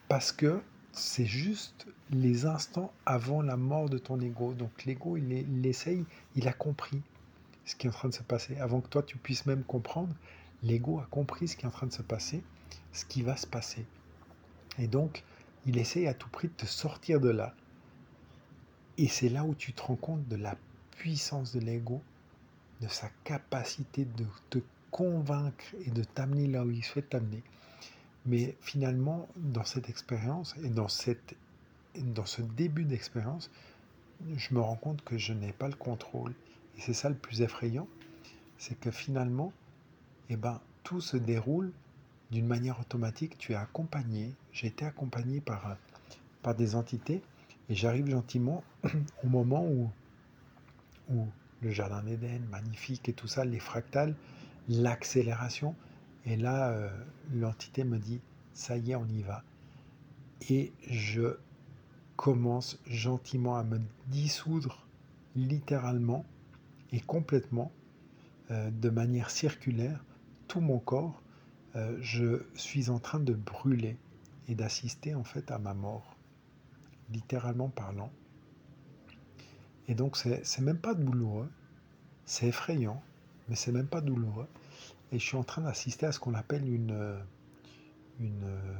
parce 0.09 0.33
que 0.33 0.61
c'est 0.91 1.25
juste 1.25 1.87
les 2.11 2.45
instants 2.45 2.93
avant 3.05 3.41
la 3.41 3.55
mort 3.55 3.89
de 3.89 3.97
ton 3.97 4.19
ego. 4.19 4.53
Donc 4.53 4.83
l'ego, 4.83 5.15
il, 5.15 5.31
il 5.31 5.65
essaye, 5.65 6.03
il 6.35 6.47
a 6.47 6.53
compris 6.53 7.01
ce 7.65 7.75
qui 7.75 7.87
est 7.87 7.89
en 7.89 7.93
train 7.93 8.09
de 8.09 8.13
se 8.13 8.21
passer. 8.21 8.57
Avant 8.57 8.81
que 8.81 8.89
toi, 8.89 9.01
tu 9.01 9.17
puisses 9.17 9.45
même 9.45 9.63
comprendre, 9.63 10.13
l'ego 10.61 10.99
a 10.99 11.07
compris 11.09 11.47
ce 11.47 11.55
qui 11.55 11.63
est 11.63 11.67
en 11.67 11.71
train 11.71 11.87
de 11.87 11.93
se 11.93 12.01
passer, 12.01 12.43
ce 12.91 13.05
qui 13.05 13.21
va 13.21 13.37
se 13.37 13.47
passer. 13.47 13.85
Et 14.77 14.87
donc, 14.87 15.23
il 15.65 15.77
essaye 15.77 16.07
à 16.07 16.13
tout 16.13 16.29
prix 16.29 16.49
de 16.49 16.53
te 16.53 16.65
sortir 16.65 17.21
de 17.21 17.29
là. 17.29 17.55
Et 18.97 19.07
c'est 19.07 19.29
là 19.29 19.45
où 19.45 19.55
tu 19.55 19.71
te 19.71 19.81
rends 19.81 19.95
compte 19.95 20.27
de 20.27 20.35
la 20.35 20.57
puissance 20.91 21.53
de 21.53 21.61
l'ego, 21.61 22.01
de 22.83 22.89
sa 22.89 23.09
capacité 23.23 24.05
de 24.05 24.25
te 24.49 24.59
convaincre 24.91 25.63
et 25.85 25.89
de 25.89 26.03
t'amener 26.03 26.47
là 26.47 26.65
où 26.65 26.69
il 26.69 26.83
souhaite 26.83 27.09
t'amener. 27.09 27.41
Mais 28.25 28.55
finalement, 28.61 29.27
dans 29.37 29.63
cette 29.63 29.89
expérience 29.89 30.55
et 30.63 30.69
dans, 30.69 30.89
cette, 30.89 31.35
dans 31.95 32.25
ce 32.25 32.41
début 32.41 32.83
d'expérience, 32.83 33.49
je 34.35 34.53
me 34.53 34.59
rends 34.59 34.75
compte 34.75 35.03
que 35.03 35.17
je 35.17 35.33
n'ai 35.33 35.53
pas 35.53 35.67
le 35.67 35.75
contrôle. 35.75 36.33
Et 36.77 36.81
c'est 36.81 36.93
ça 36.93 37.09
le 37.09 37.15
plus 37.15 37.41
effrayant, 37.41 37.87
c'est 38.57 38.79
que 38.79 38.91
finalement, 38.91 39.53
eh 40.29 40.35
ben, 40.35 40.59
tout 40.83 41.01
se 41.01 41.17
déroule 41.17 41.71
d'une 42.31 42.47
manière 42.47 42.79
automatique. 42.79 43.37
Tu 43.37 43.53
es 43.53 43.55
accompagné, 43.55 44.33
j'ai 44.51 44.67
été 44.67 44.85
accompagné 44.85 45.39
par, 45.39 45.77
par 46.41 46.55
des 46.55 46.75
entités, 46.75 47.21
et 47.69 47.75
j'arrive 47.75 48.09
gentiment 48.09 48.63
au 49.23 49.27
moment 49.27 49.65
où, 49.65 49.89
où 51.09 51.27
le 51.63 51.72
jardin 51.72 52.03
d'Éden, 52.03 52.41
magnifique 52.51 53.10
et 53.10 53.13
tout 53.13 53.27
ça, 53.27 53.46
les 53.46 53.60
fractales, 53.60 54.15
l'accélération, 54.70 55.75
et 56.25 56.38
là, 56.38 56.70
euh, 56.70 56.89
l'entité 57.34 57.84
me 57.84 57.98
dit, 57.98 58.22
ça 58.53 58.77
y 58.77 58.91
est, 58.91 58.96
on 58.96 59.08
y 59.08 59.22
va. 59.22 59.43
Et 60.50 60.72
je 60.89 61.38
commence 62.15 62.79
gentiment 62.88 63.58
à 63.58 63.63
me 63.63 63.79
dissoudre 64.08 64.86
littéralement 65.36 66.25
et 66.91 67.00
complètement, 67.00 67.72
euh, 68.51 68.70
de 68.70 68.89
manière 68.89 69.29
circulaire, 69.29 70.03
tout 70.48 70.62
mon 70.62 70.79
corps. 70.79 71.22
Euh, 71.75 71.98
je 72.01 72.43
suis 72.53 72.89
en 72.89 73.00
train 73.00 73.20
de 73.20 73.34
brûler 73.34 73.98
et 74.48 74.55
d'assister 74.55 75.15
en 75.15 75.24
fait 75.24 75.50
à 75.51 75.58
ma 75.58 75.74
mort, 75.74 76.15
littéralement 77.10 77.70
parlant. 77.70 78.12
Et 79.87 79.95
donc 79.95 80.17
c'est 80.17 80.61
même 80.61 80.77
pas 80.77 80.93
douloureux, 80.93 81.49
c'est 82.25 82.47
effrayant, 82.47 83.01
mais 83.49 83.55
c'est 83.55 83.71
même 83.71 83.87
pas 83.87 84.01
douloureux. 84.01 84.47
Et 85.11 85.19
je 85.19 85.25
suis 85.25 85.37
en 85.37 85.43
train 85.43 85.61
d'assister 85.61 86.05
à 86.05 86.11
ce 86.11 86.19
qu'on 86.19 86.33
appelle 86.33 86.67
une, 86.67 86.91
euh, 86.91 87.19
une, 88.19 88.43
euh, 88.45 88.73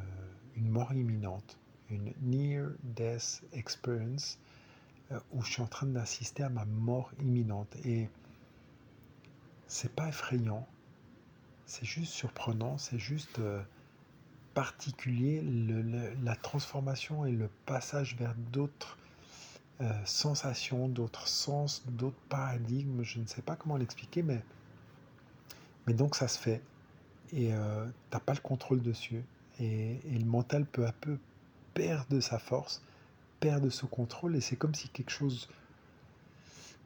une, 0.56 0.70
mort 0.70 0.94
imminente, 0.94 1.60
une 1.90 2.14
near 2.22 2.70
death 2.84 3.44
experience, 3.52 4.40
euh, 5.12 5.20
où 5.34 5.44
je 5.44 5.52
suis 5.52 5.62
en 5.62 5.68
train 5.68 5.88
d'assister 5.88 6.44
à 6.44 6.50
ma 6.50 6.66
mort 6.66 7.12
imminente. 7.22 7.76
Et 7.86 8.10
c'est 9.68 9.94
pas 9.94 10.08
effrayant, 10.08 10.68
c'est 11.66 11.86
juste 11.86 12.14
surprenant, 12.14 12.78
c'est 12.78 13.00
juste 13.00 13.40
particulier 14.54 15.42
la 16.24 16.36
transformation 16.36 17.26
et 17.26 17.32
le 17.32 17.50
passage 17.66 18.16
vers 18.18 18.36
d'autres 18.36 18.98
sensations, 20.06 20.88
d'autres 20.88 21.28
sens, 21.28 21.84
d'autres 21.88 22.22
paradigmes. 22.30 23.04
Je 23.04 23.20
ne 23.20 23.26
sais 23.26 23.42
pas 23.42 23.56
comment 23.56 23.78
l'expliquer, 23.78 24.24
mais 24.24 24.42
mais 25.88 25.94
donc 25.94 26.16
ça 26.16 26.28
se 26.28 26.40
fait. 26.40 26.62
Et 27.32 27.54
euh, 27.54 27.86
tu 27.86 27.92
n'as 28.16 28.20
pas 28.20 28.34
le 28.34 28.40
contrôle 28.40 28.82
dessus. 28.82 29.24
Et, 29.60 30.00
le 30.12 30.26
mental 30.26 30.66
peu 30.66 30.86
à 30.86 30.92
peu 30.92 31.18
perd 31.74 32.08
de 32.10 32.20
sa 32.20 32.40
force, 32.40 32.84
perd 33.40 33.64
de 33.64 33.70
son 33.70 33.88
contrôle. 33.88 34.36
Et 34.36 34.42
c'est 34.42 34.56
comme 34.56 34.76
si 34.76 34.90
quelque 34.90 35.12
chose 35.12 35.50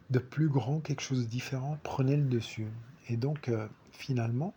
de 0.09 0.19
plus 0.19 0.47
grand, 0.47 0.79
quelque 0.79 1.01
chose 1.01 1.25
de 1.25 1.29
différent 1.29 1.77
prenait 1.83 2.17
le 2.17 2.23
dessus. 2.23 2.67
Et 3.09 3.17
donc, 3.17 3.49
euh, 3.49 3.67
finalement, 3.91 4.53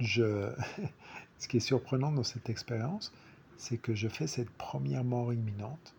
je... 0.00 0.52
ce 1.38 1.48
qui 1.48 1.58
est 1.58 1.60
surprenant 1.60 2.12
dans 2.12 2.24
cette 2.24 2.48
expérience, 2.48 3.12
c'est 3.58 3.78
que 3.78 3.94
je 3.94 4.08
fais 4.08 4.26
cette 4.26 4.50
première 4.50 5.04
mort 5.04 5.32
imminente. 5.32 5.94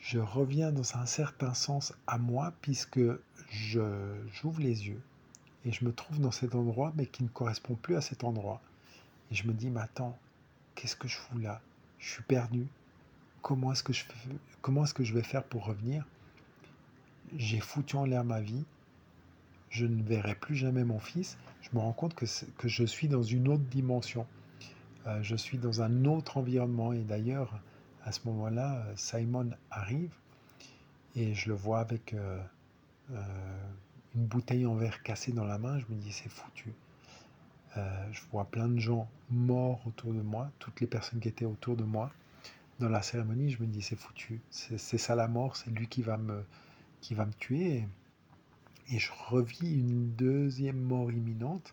Je 0.00 0.18
reviens 0.18 0.72
dans 0.72 0.96
un 0.96 1.06
certain 1.06 1.54
sens 1.54 1.92
à 2.06 2.18
moi 2.18 2.54
puisque 2.62 3.00
j'ouvre 3.50 4.60
les 4.60 4.86
yeux 4.86 5.00
et 5.64 5.72
je 5.72 5.84
me 5.84 5.92
trouve 5.92 6.20
dans 6.20 6.30
cet 6.30 6.54
endroit 6.54 6.92
mais 6.96 7.06
qui 7.06 7.24
ne 7.24 7.28
correspond 7.28 7.74
plus 7.74 7.96
à 7.96 8.00
cet 8.00 8.24
endroit. 8.24 8.60
Et 9.30 9.34
je 9.34 9.46
me 9.46 9.52
dis, 9.52 9.70
mais 9.70 9.80
attends, 9.80 10.18
qu'est-ce 10.74 10.96
que 10.96 11.08
je 11.08 11.16
fous 11.16 11.38
là? 11.38 11.60
Je 11.98 12.10
suis 12.10 12.22
perdu. 12.22 12.66
Comment 13.42 13.72
est-ce 13.72 13.82
que 13.82 13.92
je, 13.92 14.04
comment 14.62 14.84
est-ce 14.84 14.94
que 14.94 15.04
je 15.04 15.12
vais 15.14 15.22
faire 15.22 15.44
pour 15.44 15.66
revenir? 15.66 16.06
J'ai 17.36 17.60
foutu 17.60 17.96
en 17.96 18.04
l'air 18.04 18.24
ma 18.24 18.40
vie. 18.40 18.64
Je 19.70 19.84
ne 19.84 20.02
verrai 20.02 20.34
plus 20.34 20.56
jamais 20.56 20.84
mon 20.84 20.98
fils. 20.98 21.36
Je 21.60 21.68
me 21.74 21.80
rends 21.80 21.92
compte 21.92 22.14
que, 22.14 22.24
que 22.56 22.68
je 22.68 22.84
suis 22.84 23.08
dans 23.08 23.22
une 23.22 23.48
autre 23.48 23.64
dimension. 23.64 24.26
Euh, 25.08 25.22
je 25.22 25.36
suis 25.36 25.58
dans 25.58 25.82
un 25.82 26.04
autre 26.04 26.36
environnement. 26.36 26.92
Et 26.92 27.02
d'ailleurs, 27.02 27.60
à 28.04 28.12
ce 28.12 28.20
moment-là, 28.26 28.84
Simon 28.96 29.50
arrive 29.70 30.14
et 31.16 31.34
je 31.34 31.48
le 31.48 31.54
vois 31.54 31.80
avec 31.80 32.14
euh, 32.14 32.40
euh, 33.12 33.20
une 34.14 34.26
bouteille 34.26 34.66
en 34.66 34.74
verre 34.74 35.02
cassée 35.02 35.32
dans 35.32 35.44
la 35.44 35.58
main. 35.58 35.78
Je 35.78 35.86
me 35.88 35.96
dis, 35.96 36.12
c'est 36.12 36.28
foutu. 36.28 36.72
Je 38.10 38.20
vois 38.32 38.44
plein 38.44 38.66
de 38.66 38.80
gens 38.80 39.08
morts 39.30 39.80
autour 39.86 40.12
de 40.12 40.20
moi, 40.20 40.50
toutes 40.58 40.80
les 40.80 40.88
personnes 40.88 41.20
qui 41.20 41.28
étaient 41.28 41.44
autour 41.44 41.76
de 41.76 41.84
moi. 41.84 42.10
Dans 42.80 42.88
la 42.88 43.02
cérémonie, 43.02 43.50
je 43.50 43.62
me 43.62 43.68
dis 43.68 43.82
c'est 43.82 43.94
foutu, 43.94 44.40
c'est 44.50 44.98
ça 44.98 45.14
la 45.14 45.28
mort, 45.28 45.54
c'est 45.56 45.70
lui 45.70 45.86
qui 45.86 46.02
va 46.02 46.16
me, 46.16 46.44
qui 47.00 47.14
va 47.14 47.24
me 47.24 47.32
tuer. 47.34 47.86
Et 48.90 48.98
je 48.98 49.12
revis 49.28 49.74
une 49.74 50.10
deuxième 50.16 50.80
mort 50.80 51.12
imminente, 51.12 51.72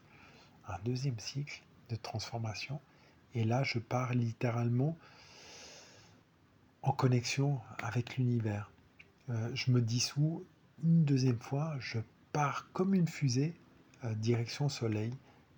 un 0.67 0.77
deuxième 0.85 1.17
cycle 1.17 1.63
de 1.89 1.95
transformation. 1.95 2.79
Et 3.35 3.43
là, 3.43 3.63
je 3.63 3.79
pars 3.79 4.13
littéralement 4.13 4.97
en 6.81 6.91
connexion 6.91 7.59
avec 7.83 8.17
l'univers. 8.17 8.71
Euh, 9.29 9.51
je 9.53 9.71
me 9.71 9.81
dissous 9.81 10.45
une 10.83 11.03
deuxième 11.03 11.39
fois, 11.39 11.75
je 11.79 11.99
pars 12.31 12.71
comme 12.73 12.93
une 12.93 13.07
fusée 13.07 13.53
euh, 14.03 14.13
direction 14.15 14.69
soleil 14.69 15.13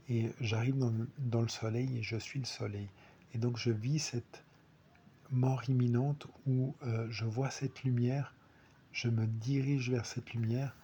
et 0.10 0.32
j'arrive 0.40 0.78
dans, 1.20 1.42
le 1.42 1.48
soleil 1.48 1.98
et 1.98 2.04
je 2.04 2.18
suis 2.18 2.40
le 2.40 2.46
soleil. 2.46 2.88
Et 3.34 3.38
donc 3.38 3.58
je 3.58 3.72
vis 3.72 4.00
cette 4.00 4.44
mort 5.30 5.70
imminente 5.70 6.28
où 6.48 6.76
euh, 6.84 7.08
je 7.10 7.26
vois 7.26 7.50
cette 7.52 7.84
lumière, 7.84 8.34
je 8.92 9.10
me 9.10 9.28
dirige 9.28 9.92
vers 9.92 10.06
cette 10.06 10.34
lumière, 10.34 10.76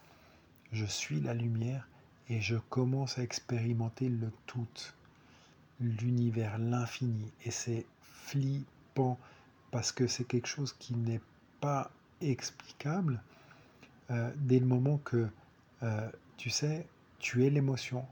je 0.72 0.84
suis 0.84 1.20
la 1.20 1.32
lumière 1.32 1.88
et 2.28 2.40
je 2.40 2.56
commence 2.56 3.18
à 3.18 3.22
expérimenter 3.22 4.08
le 4.08 4.30
tout, 4.46 4.68
l'univers, 5.80 6.58
l'infini. 6.58 7.32
Et 7.44 7.50
c'est 7.50 7.86
flippant 8.02 9.18
parce 9.70 9.92
que 9.92 10.06
c'est 10.06 10.24
quelque 10.24 10.46
chose 10.46 10.74
qui 10.78 10.94
n'est 10.94 11.20
pas 11.60 11.90
explicable 12.20 13.20
euh, 14.10 14.30
dès 14.36 14.58
le 14.58 14.66
moment 14.66 14.98
que, 14.98 15.28
euh, 15.82 16.10
tu 16.36 16.50
sais, 16.50 16.86
tu 17.18 17.46
es 17.46 17.50
l'émotion, 17.50 18.06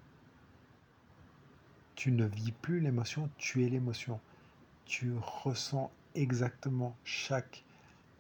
tu 1.95 2.11
ne 2.11 2.25
vis 2.25 2.53
plus 2.53 2.81
l'émotion, 2.81 3.31
tu 3.39 3.65
es 3.65 3.69
l'émotion. 3.69 4.19
Tu 4.87 5.13
ressens 5.21 5.91
exactement 6.15 6.97
chaque 7.05 7.63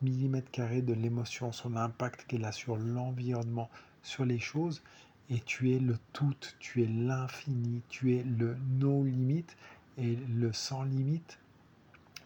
millimètre 0.02 0.50
carré 0.50 0.82
de 0.82 0.92
l'émotion, 0.92 1.52
son 1.52 1.76
impact 1.76 2.24
qu'elle 2.26 2.44
a 2.44 2.52
sur 2.52 2.76
l'environnement, 2.76 3.70
sur 4.02 4.24
les 4.24 4.38
choses, 4.38 4.82
et 5.30 5.40
tu 5.40 5.72
es 5.72 5.78
le 5.78 5.98
tout, 6.12 6.36
tu 6.58 6.82
es 6.82 6.86
l'infini, 6.86 7.82
tu 7.88 8.16
es 8.16 8.22
le 8.22 8.56
no 8.78 9.04
limite, 9.04 9.56
et 9.98 10.16
le 10.16 10.52
sans 10.52 10.82
limite, 10.82 11.38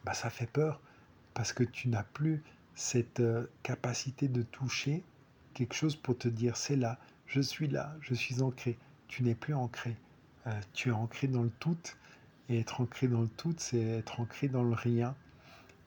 bah 0.04 0.14
ça 0.14 0.30
fait 0.30 0.50
peur, 0.50 0.80
parce 1.34 1.52
que 1.52 1.64
tu 1.64 1.88
n'as 1.88 2.04
plus 2.04 2.42
cette 2.74 3.20
euh, 3.20 3.46
capacité 3.62 4.28
de 4.28 4.42
toucher 4.42 5.02
quelque 5.54 5.74
chose 5.74 5.96
pour 5.96 6.16
te 6.16 6.28
dire 6.28 6.56
c'est 6.56 6.76
là, 6.76 6.98
je 7.26 7.40
suis 7.40 7.66
là, 7.66 7.94
je 8.00 8.14
suis 8.14 8.42
ancré. 8.42 8.78
Tu 9.08 9.22
n'es 9.22 9.34
plus 9.34 9.54
ancré. 9.54 9.96
Euh, 10.46 10.60
tu 10.74 10.90
es 10.90 10.92
ancré 10.92 11.26
dans 11.26 11.42
le 11.42 11.50
tout. 11.50 11.78
Et 12.48 12.60
être 12.60 12.80
ancré 12.80 13.08
dans 13.08 13.22
le 13.22 13.28
tout, 13.28 13.54
c'est 13.58 13.80
être 13.80 14.20
ancré 14.20 14.48
dans 14.48 14.62
le 14.62 14.74
rien. 14.74 15.16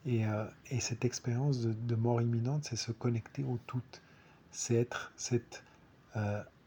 Et, 0.04 0.26
euh, 0.26 0.44
cette 0.80 1.04
expérience 1.04 1.60
de, 1.60 1.94
mort 1.94 2.20
imminente, 2.20 2.64
c'est 2.64 2.76
se 2.76 2.92
connecter 2.92 3.44
au 3.44 3.58
tout. 3.66 3.82
C'est 4.50 4.74
être 4.74 5.12
cette 5.16 5.62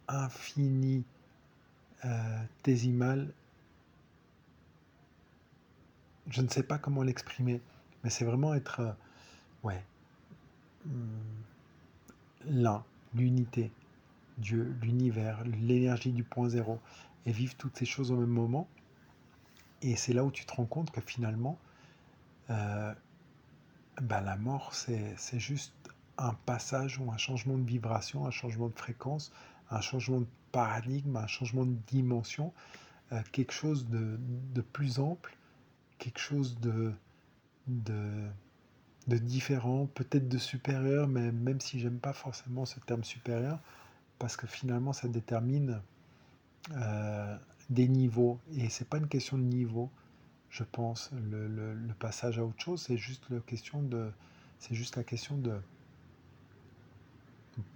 infini 0.08 1.04
décimale. 2.64 3.32
Je 6.30 6.42
ne 6.42 6.48
sais 6.48 6.64
pas 6.64 6.78
comment 6.78 7.04
l'exprimer, 7.04 7.62
mais 8.04 8.10
c'est 8.10 8.26
vraiment 8.26 8.54
être, 8.54 8.96
ouais, 9.64 9.84
hmm, 10.86 10.92
l'un, 12.46 12.84
l'unité, 13.14 13.72
Dieu, 14.38 14.76
l'univers, 14.82 15.44
l'énergie 15.46 16.12
du 16.12 16.24
point 16.24 16.50
zéro 16.50 16.80
et 17.26 17.32
vivre 17.32 17.56
toutes 17.56 17.78
ces 17.78 17.86
choses 17.86 18.12
au 18.12 18.18
même 18.18 18.30
moment. 18.30 18.68
Et 19.82 19.96
c'est 19.96 20.14
là 20.14 20.24
où 20.24 20.32
tu 20.32 20.46
te 20.46 20.54
rends 20.54 20.66
compte 20.66 20.92
que 20.92 21.02
finalement, 21.02 21.58
euh, 22.50 22.94
bah, 24.02 24.22
la 24.22 24.38
mort, 24.38 24.74
c'est 24.74 25.40
juste 25.40 25.74
un 26.18 26.34
passage 26.46 27.00
ou 27.00 27.12
un 27.12 27.18
changement 27.18 27.58
de 27.58 27.64
vibration, 27.64 28.26
un 28.26 28.32
changement 28.32 28.68
de 28.68 28.78
fréquence, 28.78 29.32
un 29.70 29.82
changement 29.82 30.22
de 30.22 30.28
paradigme, 30.52 31.18
un 31.18 31.28
changement 31.28 31.66
de 31.66 31.76
dimension, 31.88 32.54
euh, 33.12 33.22
quelque 33.32 33.54
chose 33.54 33.88
de, 33.90 34.18
de, 34.54 34.62
plus 34.62 35.00
ample, 35.00 35.36
quelque 35.98 36.20
chose 36.20 36.60
de, 36.60 36.94
de, 37.68 39.18
différent, 39.18 39.88
peut-être 39.94 40.28
de 40.28 40.38
supérieur, 40.38 41.08
mais 41.08 41.32
même 41.32 41.60
si 41.60 41.80
j'aime 41.80 42.00
pas 42.00 42.14
forcément 42.14 42.66
ce 42.66 42.80
terme 42.80 43.04
supérieur, 43.04 43.60
parce 44.20 44.38
que 44.38 44.48
finalement 44.48 44.94
ça 44.94 45.08
détermine 45.08 45.82
euh, 46.72 47.38
des 47.70 47.88
niveaux. 47.88 48.40
Et 48.58 48.70
c'est 48.70 48.88
pas 48.88 48.98
une 48.98 49.08
question 49.08 49.38
de 49.38 49.44
niveau, 49.44 49.90
je 50.50 50.64
pense. 50.64 51.12
Le, 51.30 51.76
passage 52.00 52.40
à 52.40 52.46
autre 52.46 52.62
chose, 52.62 52.82
c'est 52.82 52.98
juste 52.98 53.30
la 53.30 53.40
question 53.42 53.82
de, 53.82 54.12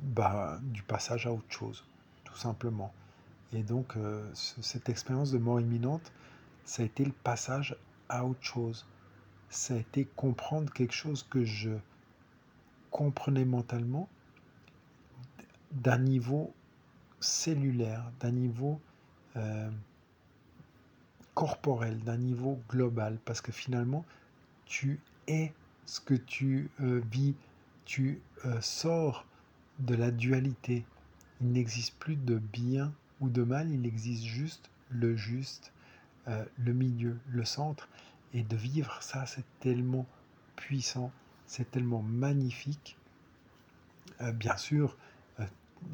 bah, 0.01 0.59
du 0.61 0.81
passage 0.83 1.27
à 1.27 1.31
autre 1.31 1.49
chose, 1.49 1.85
tout 2.23 2.35
simplement. 2.35 2.93
Et 3.53 3.63
donc 3.63 3.95
euh, 3.95 4.29
cette 4.33 4.89
expérience 4.89 5.31
de 5.31 5.37
mort 5.37 5.59
imminente, 5.59 6.11
ça 6.65 6.83
a 6.83 6.85
été 6.85 7.05
le 7.05 7.11
passage 7.11 7.77
à 8.09 8.25
autre 8.25 8.43
chose. 8.43 8.85
Ça 9.49 9.75
a 9.75 9.77
été 9.77 10.05
comprendre 10.15 10.71
quelque 10.73 10.93
chose 10.93 11.23
que 11.23 11.45
je 11.45 11.71
comprenais 12.91 13.45
mentalement 13.45 14.09
d'un 15.71 15.99
niveau 15.99 16.53
cellulaire, 17.19 18.11
d'un 18.19 18.31
niveau 18.31 18.81
euh, 19.35 19.69
corporel, 21.33 21.99
d'un 21.99 22.17
niveau 22.17 22.59
global, 22.69 23.19
parce 23.23 23.41
que 23.41 23.51
finalement, 23.51 24.03
tu 24.65 24.99
es 25.27 25.53
ce 25.85 26.01
que 26.01 26.15
tu 26.15 26.69
euh, 26.81 27.01
vis, 27.11 27.35
tu 27.85 28.21
sors 28.59 29.25
de 29.79 29.95
la 29.95 30.11
dualité. 30.11 30.85
Il 31.41 31.51
n'existe 31.51 31.95
plus 31.99 32.15
de 32.15 32.37
bien 32.37 32.93
ou 33.19 33.29
de 33.29 33.43
mal, 33.43 33.71
il 33.71 33.85
existe 33.85 34.23
juste 34.23 34.69
le 34.89 35.15
juste, 35.15 35.71
le 36.25 36.73
milieu, 36.73 37.17
le 37.29 37.45
centre. 37.45 37.87
Et 38.33 38.43
de 38.43 38.55
vivre 38.55 39.01
ça, 39.01 39.25
c'est 39.25 39.45
tellement 39.59 40.05
puissant, 40.55 41.11
c'est 41.45 41.69
tellement 41.71 42.01
magnifique. 42.01 42.97
bien 44.33 44.57
sûr, 44.57 44.97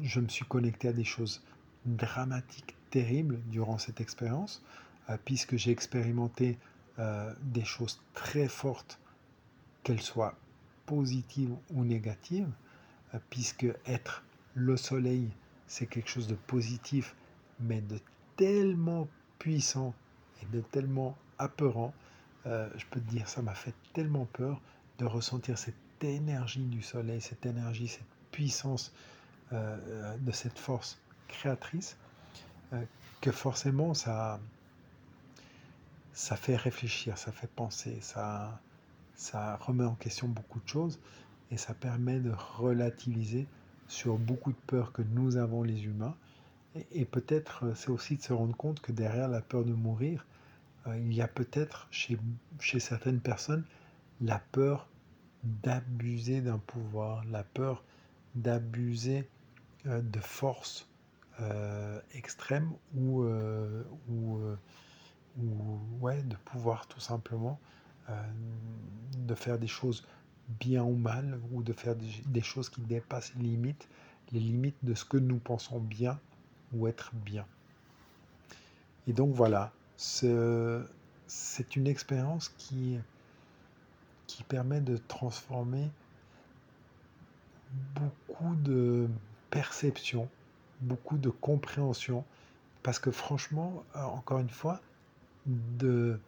je 0.02 0.20
me 0.20 0.28
suis 0.28 0.44
connecté 0.44 0.88
à 0.88 0.92
des 0.92 1.04
choses 1.04 1.42
dramatiques, 1.86 2.74
terribles 2.90 3.40
durant 3.46 3.78
cette 3.78 4.00
expérience, 4.00 4.62
euh, 5.10 5.16
puisque 5.24 5.56
j'ai 5.56 5.70
expérimenté 5.70 6.58
euh, 6.98 7.32
des 7.42 7.64
choses 7.64 8.00
très 8.14 8.48
fortes, 8.48 8.98
qu'elles 9.82 10.00
soient 10.00 10.34
positives 10.86 11.54
ou 11.74 11.84
négatives, 11.84 12.48
euh, 12.48 12.63
puisque 13.30 13.66
être 13.86 14.24
le 14.54 14.76
soleil, 14.76 15.28
c'est 15.66 15.86
quelque 15.86 16.08
chose 16.08 16.26
de 16.26 16.34
positif, 16.34 17.14
mais 17.60 17.80
de 17.80 17.98
tellement 18.36 19.08
puissant 19.38 19.94
et 20.42 20.46
de 20.56 20.60
tellement 20.60 21.16
apeurant. 21.38 21.92
je 22.44 22.84
peux 22.90 23.00
te 23.00 23.10
dire, 23.10 23.28
ça 23.28 23.42
m'a 23.42 23.54
fait 23.54 23.74
tellement 23.92 24.26
peur 24.26 24.60
de 24.98 25.04
ressentir 25.04 25.58
cette 25.58 25.74
énergie 26.02 26.64
du 26.64 26.82
soleil, 26.82 27.20
cette 27.20 27.46
énergie, 27.46 27.88
cette 27.88 28.02
puissance 28.30 28.92
euh, 29.52 30.16
de 30.18 30.32
cette 30.32 30.58
force 30.58 30.98
créatrice, 31.28 31.96
euh, 32.72 32.82
que 33.20 33.30
forcément 33.30 33.94
ça, 33.94 34.40
ça 36.12 36.36
fait 36.36 36.56
réfléchir, 36.56 37.16
ça 37.18 37.30
fait 37.30 37.50
penser, 37.50 37.98
ça, 38.00 38.60
ça 39.14 39.56
remet 39.56 39.84
en 39.84 39.94
question 39.94 40.28
beaucoup 40.28 40.60
de 40.60 40.68
choses. 40.68 40.98
Et 41.54 41.56
ça 41.56 41.72
permet 41.72 42.18
de 42.18 42.32
relativiser 42.56 43.46
sur 43.88 44.18
beaucoup 44.18 44.50
de 44.50 44.58
peurs 44.66 44.92
que 44.92 45.02
nous 45.02 45.36
avons 45.36 45.62
les 45.62 45.84
humains. 45.84 46.16
Et, 46.90 47.04
peut-être 47.04 47.72
c'est 47.76 47.90
aussi 47.90 48.16
de 48.16 48.22
se 48.22 48.32
rendre 48.32 48.56
compte 48.56 48.80
que 48.80 48.90
derrière 48.90 49.28
la 49.28 49.40
peur 49.40 49.64
de 49.64 49.72
mourir, 49.72 50.26
il 50.88 51.14
y 51.14 51.22
a 51.22 51.28
peut-être 51.28 51.86
chez, 51.92 52.18
chez 52.58 52.80
certaines 52.80 53.20
personnes 53.20 53.64
la 54.20 54.40
peur 54.50 54.88
d'abuser 55.44 56.40
d'un 56.40 56.58
pouvoir, 56.58 57.24
la 57.26 57.44
peur 57.44 57.84
d'abuser 58.34 59.28
de 59.84 60.18
force 60.18 60.88
euh, 61.40 62.00
extrême 62.12 62.70
ou, 62.96 63.22
euh, 63.22 63.82
ou, 64.08 64.38
euh, 64.38 64.56
ou, 65.38 65.80
ouais, 66.00 66.22
de 66.22 66.36
pouvoir 66.36 66.86
tout 66.86 67.00
simplement 67.00 67.58
de 69.16 69.34
faire 69.34 69.58
des 69.58 69.66
choses 69.66 70.06
bien 70.48 70.82
ou 70.82 70.94
mal 70.94 71.40
ou 71.52 71.62
de 71.62 71.72
faire 71.72 71.94
des, 72.26 72.42
choses 72.42 72.68
qui 72.68 72.80
dépassent 72.82 73.32
les 73.36 73.44
limites, 73.44 73.88
les 74.32 74.40
limites 74.40 74.76
de 74.82 74.94
ce 74.94 75.04
que 75.04 75.16
nous 75.16 75.38
pensons 75.38 75.80
bien 75.80 76.18
ou 76.72 76.86
être 76.86 77.12
bien. 77.14 77.46
Et 79.06 79.12
donc 79.12 79.34
voilà, 79.34 79.72
c'est 79.96 81.76
une 81.76 81.86
expérience 81.86 82.48
qui, 82.58 82.98
qui 84.26 84.42
permet 84.44 84.80
de 84.80 84.96
transformer 84.96 85.90
beaucoup 87.94 88.54
de 88.56 89.08
perceptions 89.50 90.28
beaucoup 90.80 91.18
de 91.18 91.30
compréhension. 91.30 92.24
Parce 92.82 92.98
que 92.98 93.10
franchement, 93.10 93.82
euh, 93.96 94.02
encore 94.02 94.38
une 94.38 94.50
fois, 94.50 94.80
de 95.46 96.18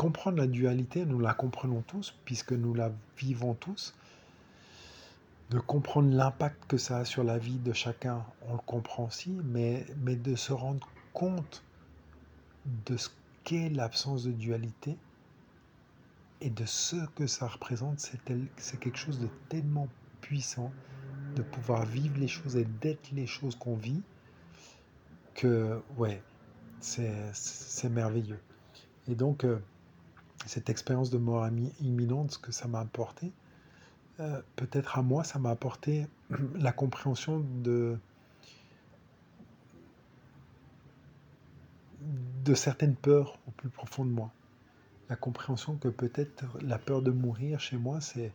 comprendre 0.00 0.38
la 0.38 0.46
dualité, 0.46 1.04
nous 1.04 1.18
la 1.20 1.34
comprenons 1.34 1.82
tous, 1.82 2.14
puisque 2.24 2.52
nous 2.52 2.72
la 2.72 2.90
vivons 3.18 3.52
tous. 3.52 3.94
De 5.50 5.58
comprendre 5.58 6.10
l'impact 6.14 6.56
que 6.68 6.78
ça 6.78 7.00
a 7.00 7.04
sur 7.04 7.22
la 7.22 7.36
vie 7.36 7.58
de 7.58 7.74
chacun, 7.74 8.24
on 8.48 8.54
le 8.54 8.60
comprend 8.64 9.08
aussi, 9.08 9.28
mais, 9.44 9.84
mais 9.98 10.16
de 10.16 10.36
se 10.36 10.54
rendre 10.54 10.88
compte 11.12 11.62
de 12.86 12.96
ce 12.96 13.10
qu'est 13.44 13.68
l'absence 13.68 14.24
de 14.24 14.32
dualité 14.32 14.96
et 16.40 16.48
de 16.48 16.64
ce 16.64 16.96
que 17.14 17.26
ça 17.26 17.46
représente, 17.46 18.00
c'est 18.00 18.80
quelque 18.80 18.96
chose 18.96 19.20
de 19.20 19.28
tellement 19.50 19.88
puissant 20.22 20.72
de 21.36 21.42
pouvoir 21.42 21.84
vivre 21.84 22.18
les 22.18 22.28
choses 22.28 22.56
et 22.56 22.64
d'être 22.80 23.10
les 23.12 23.26
choses 23.26 23.54
qu'on 23.54 23.76
vit, 23.76 24.00
que 25.34 25.78
ouais, 25.98 26.22
c'est 26.80 27.90
merveilleux. 27.90 28.40
Et 29.06 29.14
donc, 29.14 29.44
euh, 29.44 29.58
cette 30.46 30.70
expérience 30.70 31.10
de 31.10 31.18
mort 31.18 31.46
imminente, 31.80 32.32
ce 32.32 32.38
que 32.38 32.52
ça 32.52 32.68
m'a 32.68 32.80
apporté, 32.80 33.32
euh, 34.20 34.40
peut-être 34.56 34.98
à 34.98 35.02
moi, 35.02 35.24
ça 35.24 35.38
m'a 35.38 35.50
apporté 35.50 36.06
la 36.56 36.72
compréhension 36.72 37.40
de, 37.62 37.98
de 42.44 42.54
certaines 42.54 42.96
peurs 42.96 43.38
au 43.48 43.50
plus 43.52 43.70
profond 43.70 44.04
de 44.04 44.10
moi. 44.10 44.30
La 45.08 45.16
compréhension 45.16 45.76
que 45.76 45.88
peut-être 45.88 46.44
la 46.60 46.78
peur 46.78 47.02
de 47.02 47.10
mourir 47.10 47.60
chez 47.60 47.76
moi, 47.76 48.00
c'est 48.00 48.32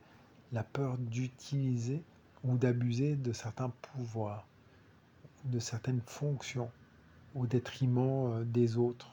la 0.51 0.63
peur 0.63 0.97
d'utiliser 0.97 2.03
ou 2.43 2.57
d'abuser 2.57 3.15
de 3.15 3.31
certains 3.33 3.71
pouvoirs, 3.81 4.45
de 5.45 5.59
certaines 5.59 6.01
fonctions 6.01 6.69
au 7.35 7.45
détriment 7.45 8.31
euh, 8.33 8.43
des 8.43 8.77
autres. 8.77 9.11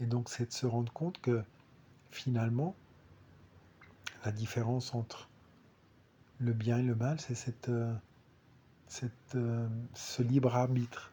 Et 0.00 0.06
donc 0.06 0.28
c'est 0.28 0.46
de 0.46 0.52
se 0.52 0.66
rendre 0.66 0.92
compte 0.92 1.20
que 1.20 1.42
finalement, 2.10 2.74
la 4.24 4.32
différence 4.32 4.94
entre 4.94 5.28
le 6.40 6.52
bien 6.52 6.78
et 6.78 6.82
le 6.82 6.94
mal, 6.94 7.20
c'est 7.20 7.34
cette, 7.34 7.68
euh, 7.68 7.92
cette, 8.86 9.34
euh, 9.34 9.68
ce 9.94 10.22
libre 10.22 10.54
arbitre, 10.54 11.12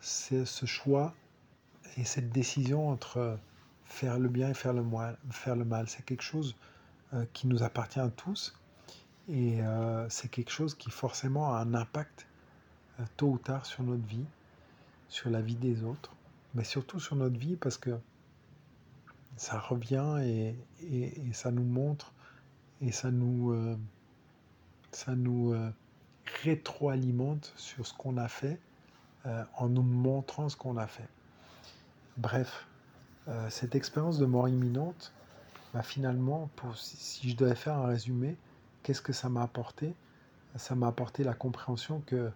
c'est 0.00 0.44
ce 0.44 0.66
choix 0.66 1.14
et 1.96 2.04
cette 2.04 2.30
décision 2.30 2.88
entre 2.88 3.38
faire 3.84 4.18
le 4.18 4.28
bien 4.28 4.50
et 4.50 4.54
faire 4.54 4.72
le, 4.72 4.82
mal. 4.82 5.18
Faire 5.30 5.56
le 5.56 5.64
mal. 5.64 5.88
C'est 5.88 6.04
quelque 6.04 6.22
chose 6.22 6.56
qui 7.34 7.46
nous 7.46 7.62
appartient 7.62 8.00
à 8.00 8.08
tous 8.08 8.54
et 9.28 9.62
euh, 9.62 10.08
c'est 10.08 10.28
quelque 10.28 10.50
chose 10.50 10.74
qui 10.74 10.90
forcément 10.90 11.54
a 11.54 11.58
un 11.58 11.74
impact 11.74 12.26
euh, 13.00 13.04
tôt 13.16 13.28
ou 13.28 13.38
tard 13.38 13.66
sur 13.66 13.82
notre 13.82 14.04
vie, 14.06 14.24
sur 15.08 15.30
la 15.30 15.40
vie 15.40 15.54
des 15.54 15.84
autres, 15.84 16.12
mais 16.54 16.64
surtout 16.64 16.98
sur 16.98 17.16
notre 17.16 17.38
vie 17.38 17.56
parce 17.56 17.78
que 17.78 17.98
ça 19.36 19.58
revient 19.58 20.18
et, 20.22 20.54
ça 21.32 21.50
nous 21.50 21.64
montre 21.64 22.12
et 22.80 22.92
ça 22.92 23.10
nous, 23.10 23.52
euh, 23.52 23.76
ça 24.90 25.14
nous 25.14 25.54
rétroalimente 26.42 27.52
sur 27.56 27.86
ce 27.86 27.94
qu'on 27.94 28.16
a 28.16 28.28
fait 28.28 28.58
en 29.56 29.68
nous 29.68 29.82
montrant 29.82 30.48
ce 30.48 30.56
qu'on 30.56 30.76
a 30.76 30.86
fait. 30.86 31.08
Bref, 32.16 32.66
cette 33.50 33.76
expérience 33.76 34.18
de 34.18 34.26
mort 34.26 34.48
imminente, 34.48 35.12
bah, 35.72 35.82
finalement, 35.82 36.50
pour, 36.56 36.76
si 36.76 37.30
je 37.30 37.36
devais 37.36 37.54
faire 37.54 37.74
un 37.74 37.86
résumé, 37.86 38.36
Qu'est-ce 38.82 39.02
que 39.02 39.12
ça 39.12 39.28
m'a 39.28 39.42
apporté? 39.42 39.94
Ça 40.56 40.74
m'a 40.74 40.88
apporté 40.88 41.22
la 41.22 41.34
compréhension 41.34 42.02
que 42.04 42.30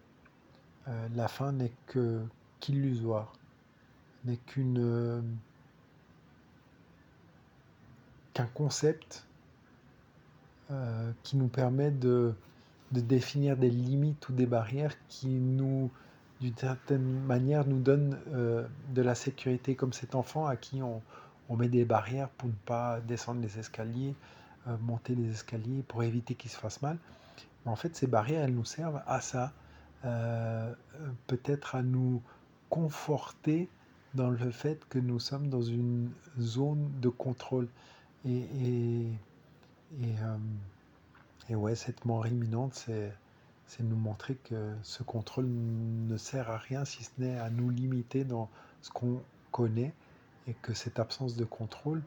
euh, 0.88 1.09
la 1.14 1.28
fin 1.28 1.52
n'est 1.52 1.72
que 1.87 2.22
qu'illusoire, 2.61 3.32
n'est 4.24 4.37
qu'une 4.37 4.78
euh, 4.78 5.20
qu'un 8.37 8.49
concept 8.53 9.25
euh, 10.70 11.11
qui 11.22 11.38
nous 11.38 11.49
permet 11.49 11.90
de, 11.90 12.35
définir 12.92 13.57
des 13.57 13.70
limites 13.70 14.29
ou 14.29 14.33
des 14.33 14.44
barrières 14.44 14.94
qui 15.09 15.29
nous, 15.29 15.90
d'une 16.42 16.57
certaine 16.57 17.25
manière, 17.25 17.66
nous 17.66 17.81
donnent 17.81 18.18
de 18.27 19.03
la 19.03 19.14
sécurité, 19.14 19.75
comme 19.75 19.94
cet 19.94 20.14
enfant 20.14 20.46
à 20.46 20.57
qui 20.57 20.83
on, 20.83 21.03
met 21.57 21.68
des 21.68 21.87
barrières 21.87 22.29
pour 22.29 22.49
ne 22.49 22.55
pas 22.66 23.01
descendre 23.01 23.40
les 23.40 23.59
escaliers, 23.59 24.14
euh, 24.68 24.77
monter 24.83 25.14
les 25.14 25.31
escaliers 25.31 25.83
pour 25.88 26.03
éviter 26.03 26.35
qu'il 26.35 26.51
se 26.51 26.59
fasse 26.59 26.83
mal. 26.83 26.99
En 27.64 27.77
fait, 27.77 27.96
ces 27.96 28.07
barrières, 28.07 28.44
elles 28.44 28.55
nous 28.55 28.66
servent 28.66 29.01
à 29.07 29.22
ça, 29.22 29.53
euh, 30.05 30.72
peut-être 31.27 31.75
à 31.75 31.83
nous 31.83 32.20
conforter 32.68 33.68
dans 34.14 34.29
le 34.29 34.51
fait 34.51 34.85
que 34.88 34.99
nous 34.99 35.20
sommes 35.20 35.49
dans 35.49 35.62
une 35.62 36.11
zone 36.38 36.90
de 37.01 37.09
contrôle. 37.09 37.68
Et, 38.26 38.38
et, 38.38 39.06
et, 40.02 40.14
euh, 41.50 41.54
ouais, 41.54 41.76
cette 41.76 42.04
mort 42.04 42.26
imminente, 42.26 42.74
c'est, 42.74 43.12
nous 43.80 43.96
montrer 43.96 44.34
que 44.34 44.74
ce 44.82 45.02
contrôle 45.02 45.46
ne 45.46 46.16
sert 46.16 46.50
à 46.50 46.56
rien 46.56 46.84
si 46.84 47.04
ce 47.04 47.10
n'est 47.18 47.38
à 47.38 47.50
nous 47.50 47.70
limiter 47.70 48.24
dans 48.24 48.48
ce 48.82 48.90
qu'on 48.90 49.22
connaît 49.52 49.92
et 50.48 50.54
que 50.54 50.74
cette 50.74 50.98
absence 50.98 51.36
de 51.36 51.44
contrôle, 51.44 52.02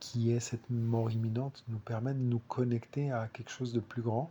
qui 0.00 0.30
est 0.30 0.40
cette 0.40 0.68
mort 0.70 1.10
imminente, 1.10 1.64
nous 1.68 1.78
permet 1.78 2.14
de 2.14 2.18
nous 2.18 2.40
connecter 2.48 3.10
à 3.10 3.28
quelque 3.28 3.50
chose 3.50 3.72
de 3.72 3.80
plus 3.80 4.02
grand 4.02 4.30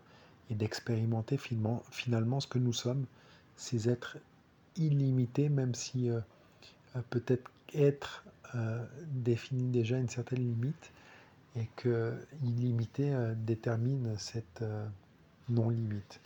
et 0.49 0.55
d'expérimenter 0.55 1.37
finalement, 1.37 2.39
ce 2.39 2.47
que 2.47 2.59
nous 2.59 2.73
sommes, 2.73 3.05
ces 3.55 3.89
êtres 3.89 4.17
illimités, 4.77 5.49
même 5.49 5.75
si 5.75 6.09
euh, 6.09 6.19
euh, 6.95 7.01
peut-être 7.09 7.51
être 7.75 8.23
définit 9.07 9.69
déjà 9.69 9.97
une 9.97 10.09
certaine 10.09 10.37
limite 10.37 10.92
et 11.55 11.67
que 11.75 12.13
illimité 12.43 13.15
détermine 13.37 14.17
cette 14.17 14.63
non-limite. 15.49 16.19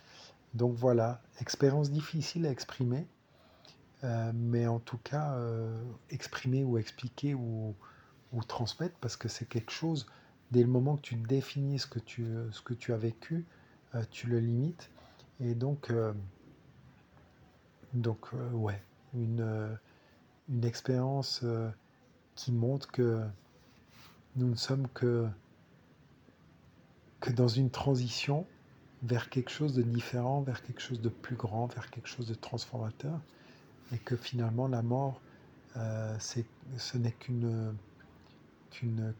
Donc 0.54 0.74
voilà, 0.74 1.20
expérience 1.40 1.90
difficile 1.90 2.46
à 2.46 2.50
exprimer, 2.50 3.06
mais 4.34 4.66
en 4.66 4.78
tout 4.78 4.98
cas 4.98 5.38
exprimer 6.10 6.64
ou 6.64 6.78
expliquer 6.78 7.34
ou 7.34 7.74
ou 8.32 8.42
transmettre 8.42 8.96
parce 9.00 9.16
que 9.16 9.28
c'est 9.28 9.46
quelque 9.46 9.70
chose, 9.70 10.06
dès 10.50 10.60
le 10.60 10.68
moment 10.68 10.96
que 10.96 11.02
tu 11.02 11.14
définis 11.16 11.78
ce 11.78 11.86
que 11.86 11.98
tu, 11.98 12.26
ce 12.52 12.60
que 12.60 12.74
tu 12.74 12.92
as 12.92 12.96
vécu, 12.96 13.46
euh, 13.94 14.02
tu 14.10 14.26
le 14.26 14.38
limites. 14.38 14.90
Et 15.40 15.54
donc, 15.54 15.90
euh, 15.90 16.12
donc 17.94 18.28
euh, 18.34 18.50
ouais, 18.50 18.82
une, 19.14 19.78
une 20.48 20.64
expérience 20.64 21.44
qui 22.34 22.52
montre 22.52 22.90
que 22.90 23.22
nous 24.36 24.48
ne 24.48 24.54
sommes 24.54 24.88
que, 24.88 25.26
que 27.20 27.30
dans 27.30 27.48
une 27.48 27.70
transition 27.70 28.46
vers 29.02 29.30
quelque 29.30 29.50
chose 29.50 29.74
de 29.74 29.82
différent, 29.82 30.42
vers 30.42 30.62
quelque 30.62 30.80
chose 30.80 31.00
de 31.00 31.08
plus 31.08 31.36
grand, 31.36 31.66
vers 31.66 31.90
quelque 31.90 32.08
chose 32.08 32.26
de 32.26 32.34
transformateur, 32.34 33.20
et 33.92 33.98
que 33.98 34.16
finalement 34.16 34.68
la 34.68 34.82
mort, 34.82 35.20
c'est, 36.18 36.44
ce 36.76 36.98
n'est 36.98 37.12
qu'une 37.12 37.76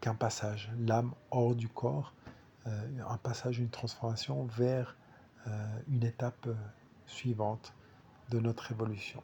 qu'un 0.01 0.15
passage, 0.15 0.71
l'âme 0.79 1.13
hors 1.31 1.55
du 1.55 1.67
corps, 1.67 2.13
euh, 2.67 2.87
un 3.07 3.17
passage, 3.17 3.59
une 3.59 3.69
transformation 3.69 4.45
vers 4.45 4.95
euh, 5.47 5.79
une 5.89 6.03
étape 6.03 6.47
euh, 6.47 6.53
suivante 7.07 7.73
de 8.29 8.39
notre 8.39 8.71
évolution. 8.71 9.23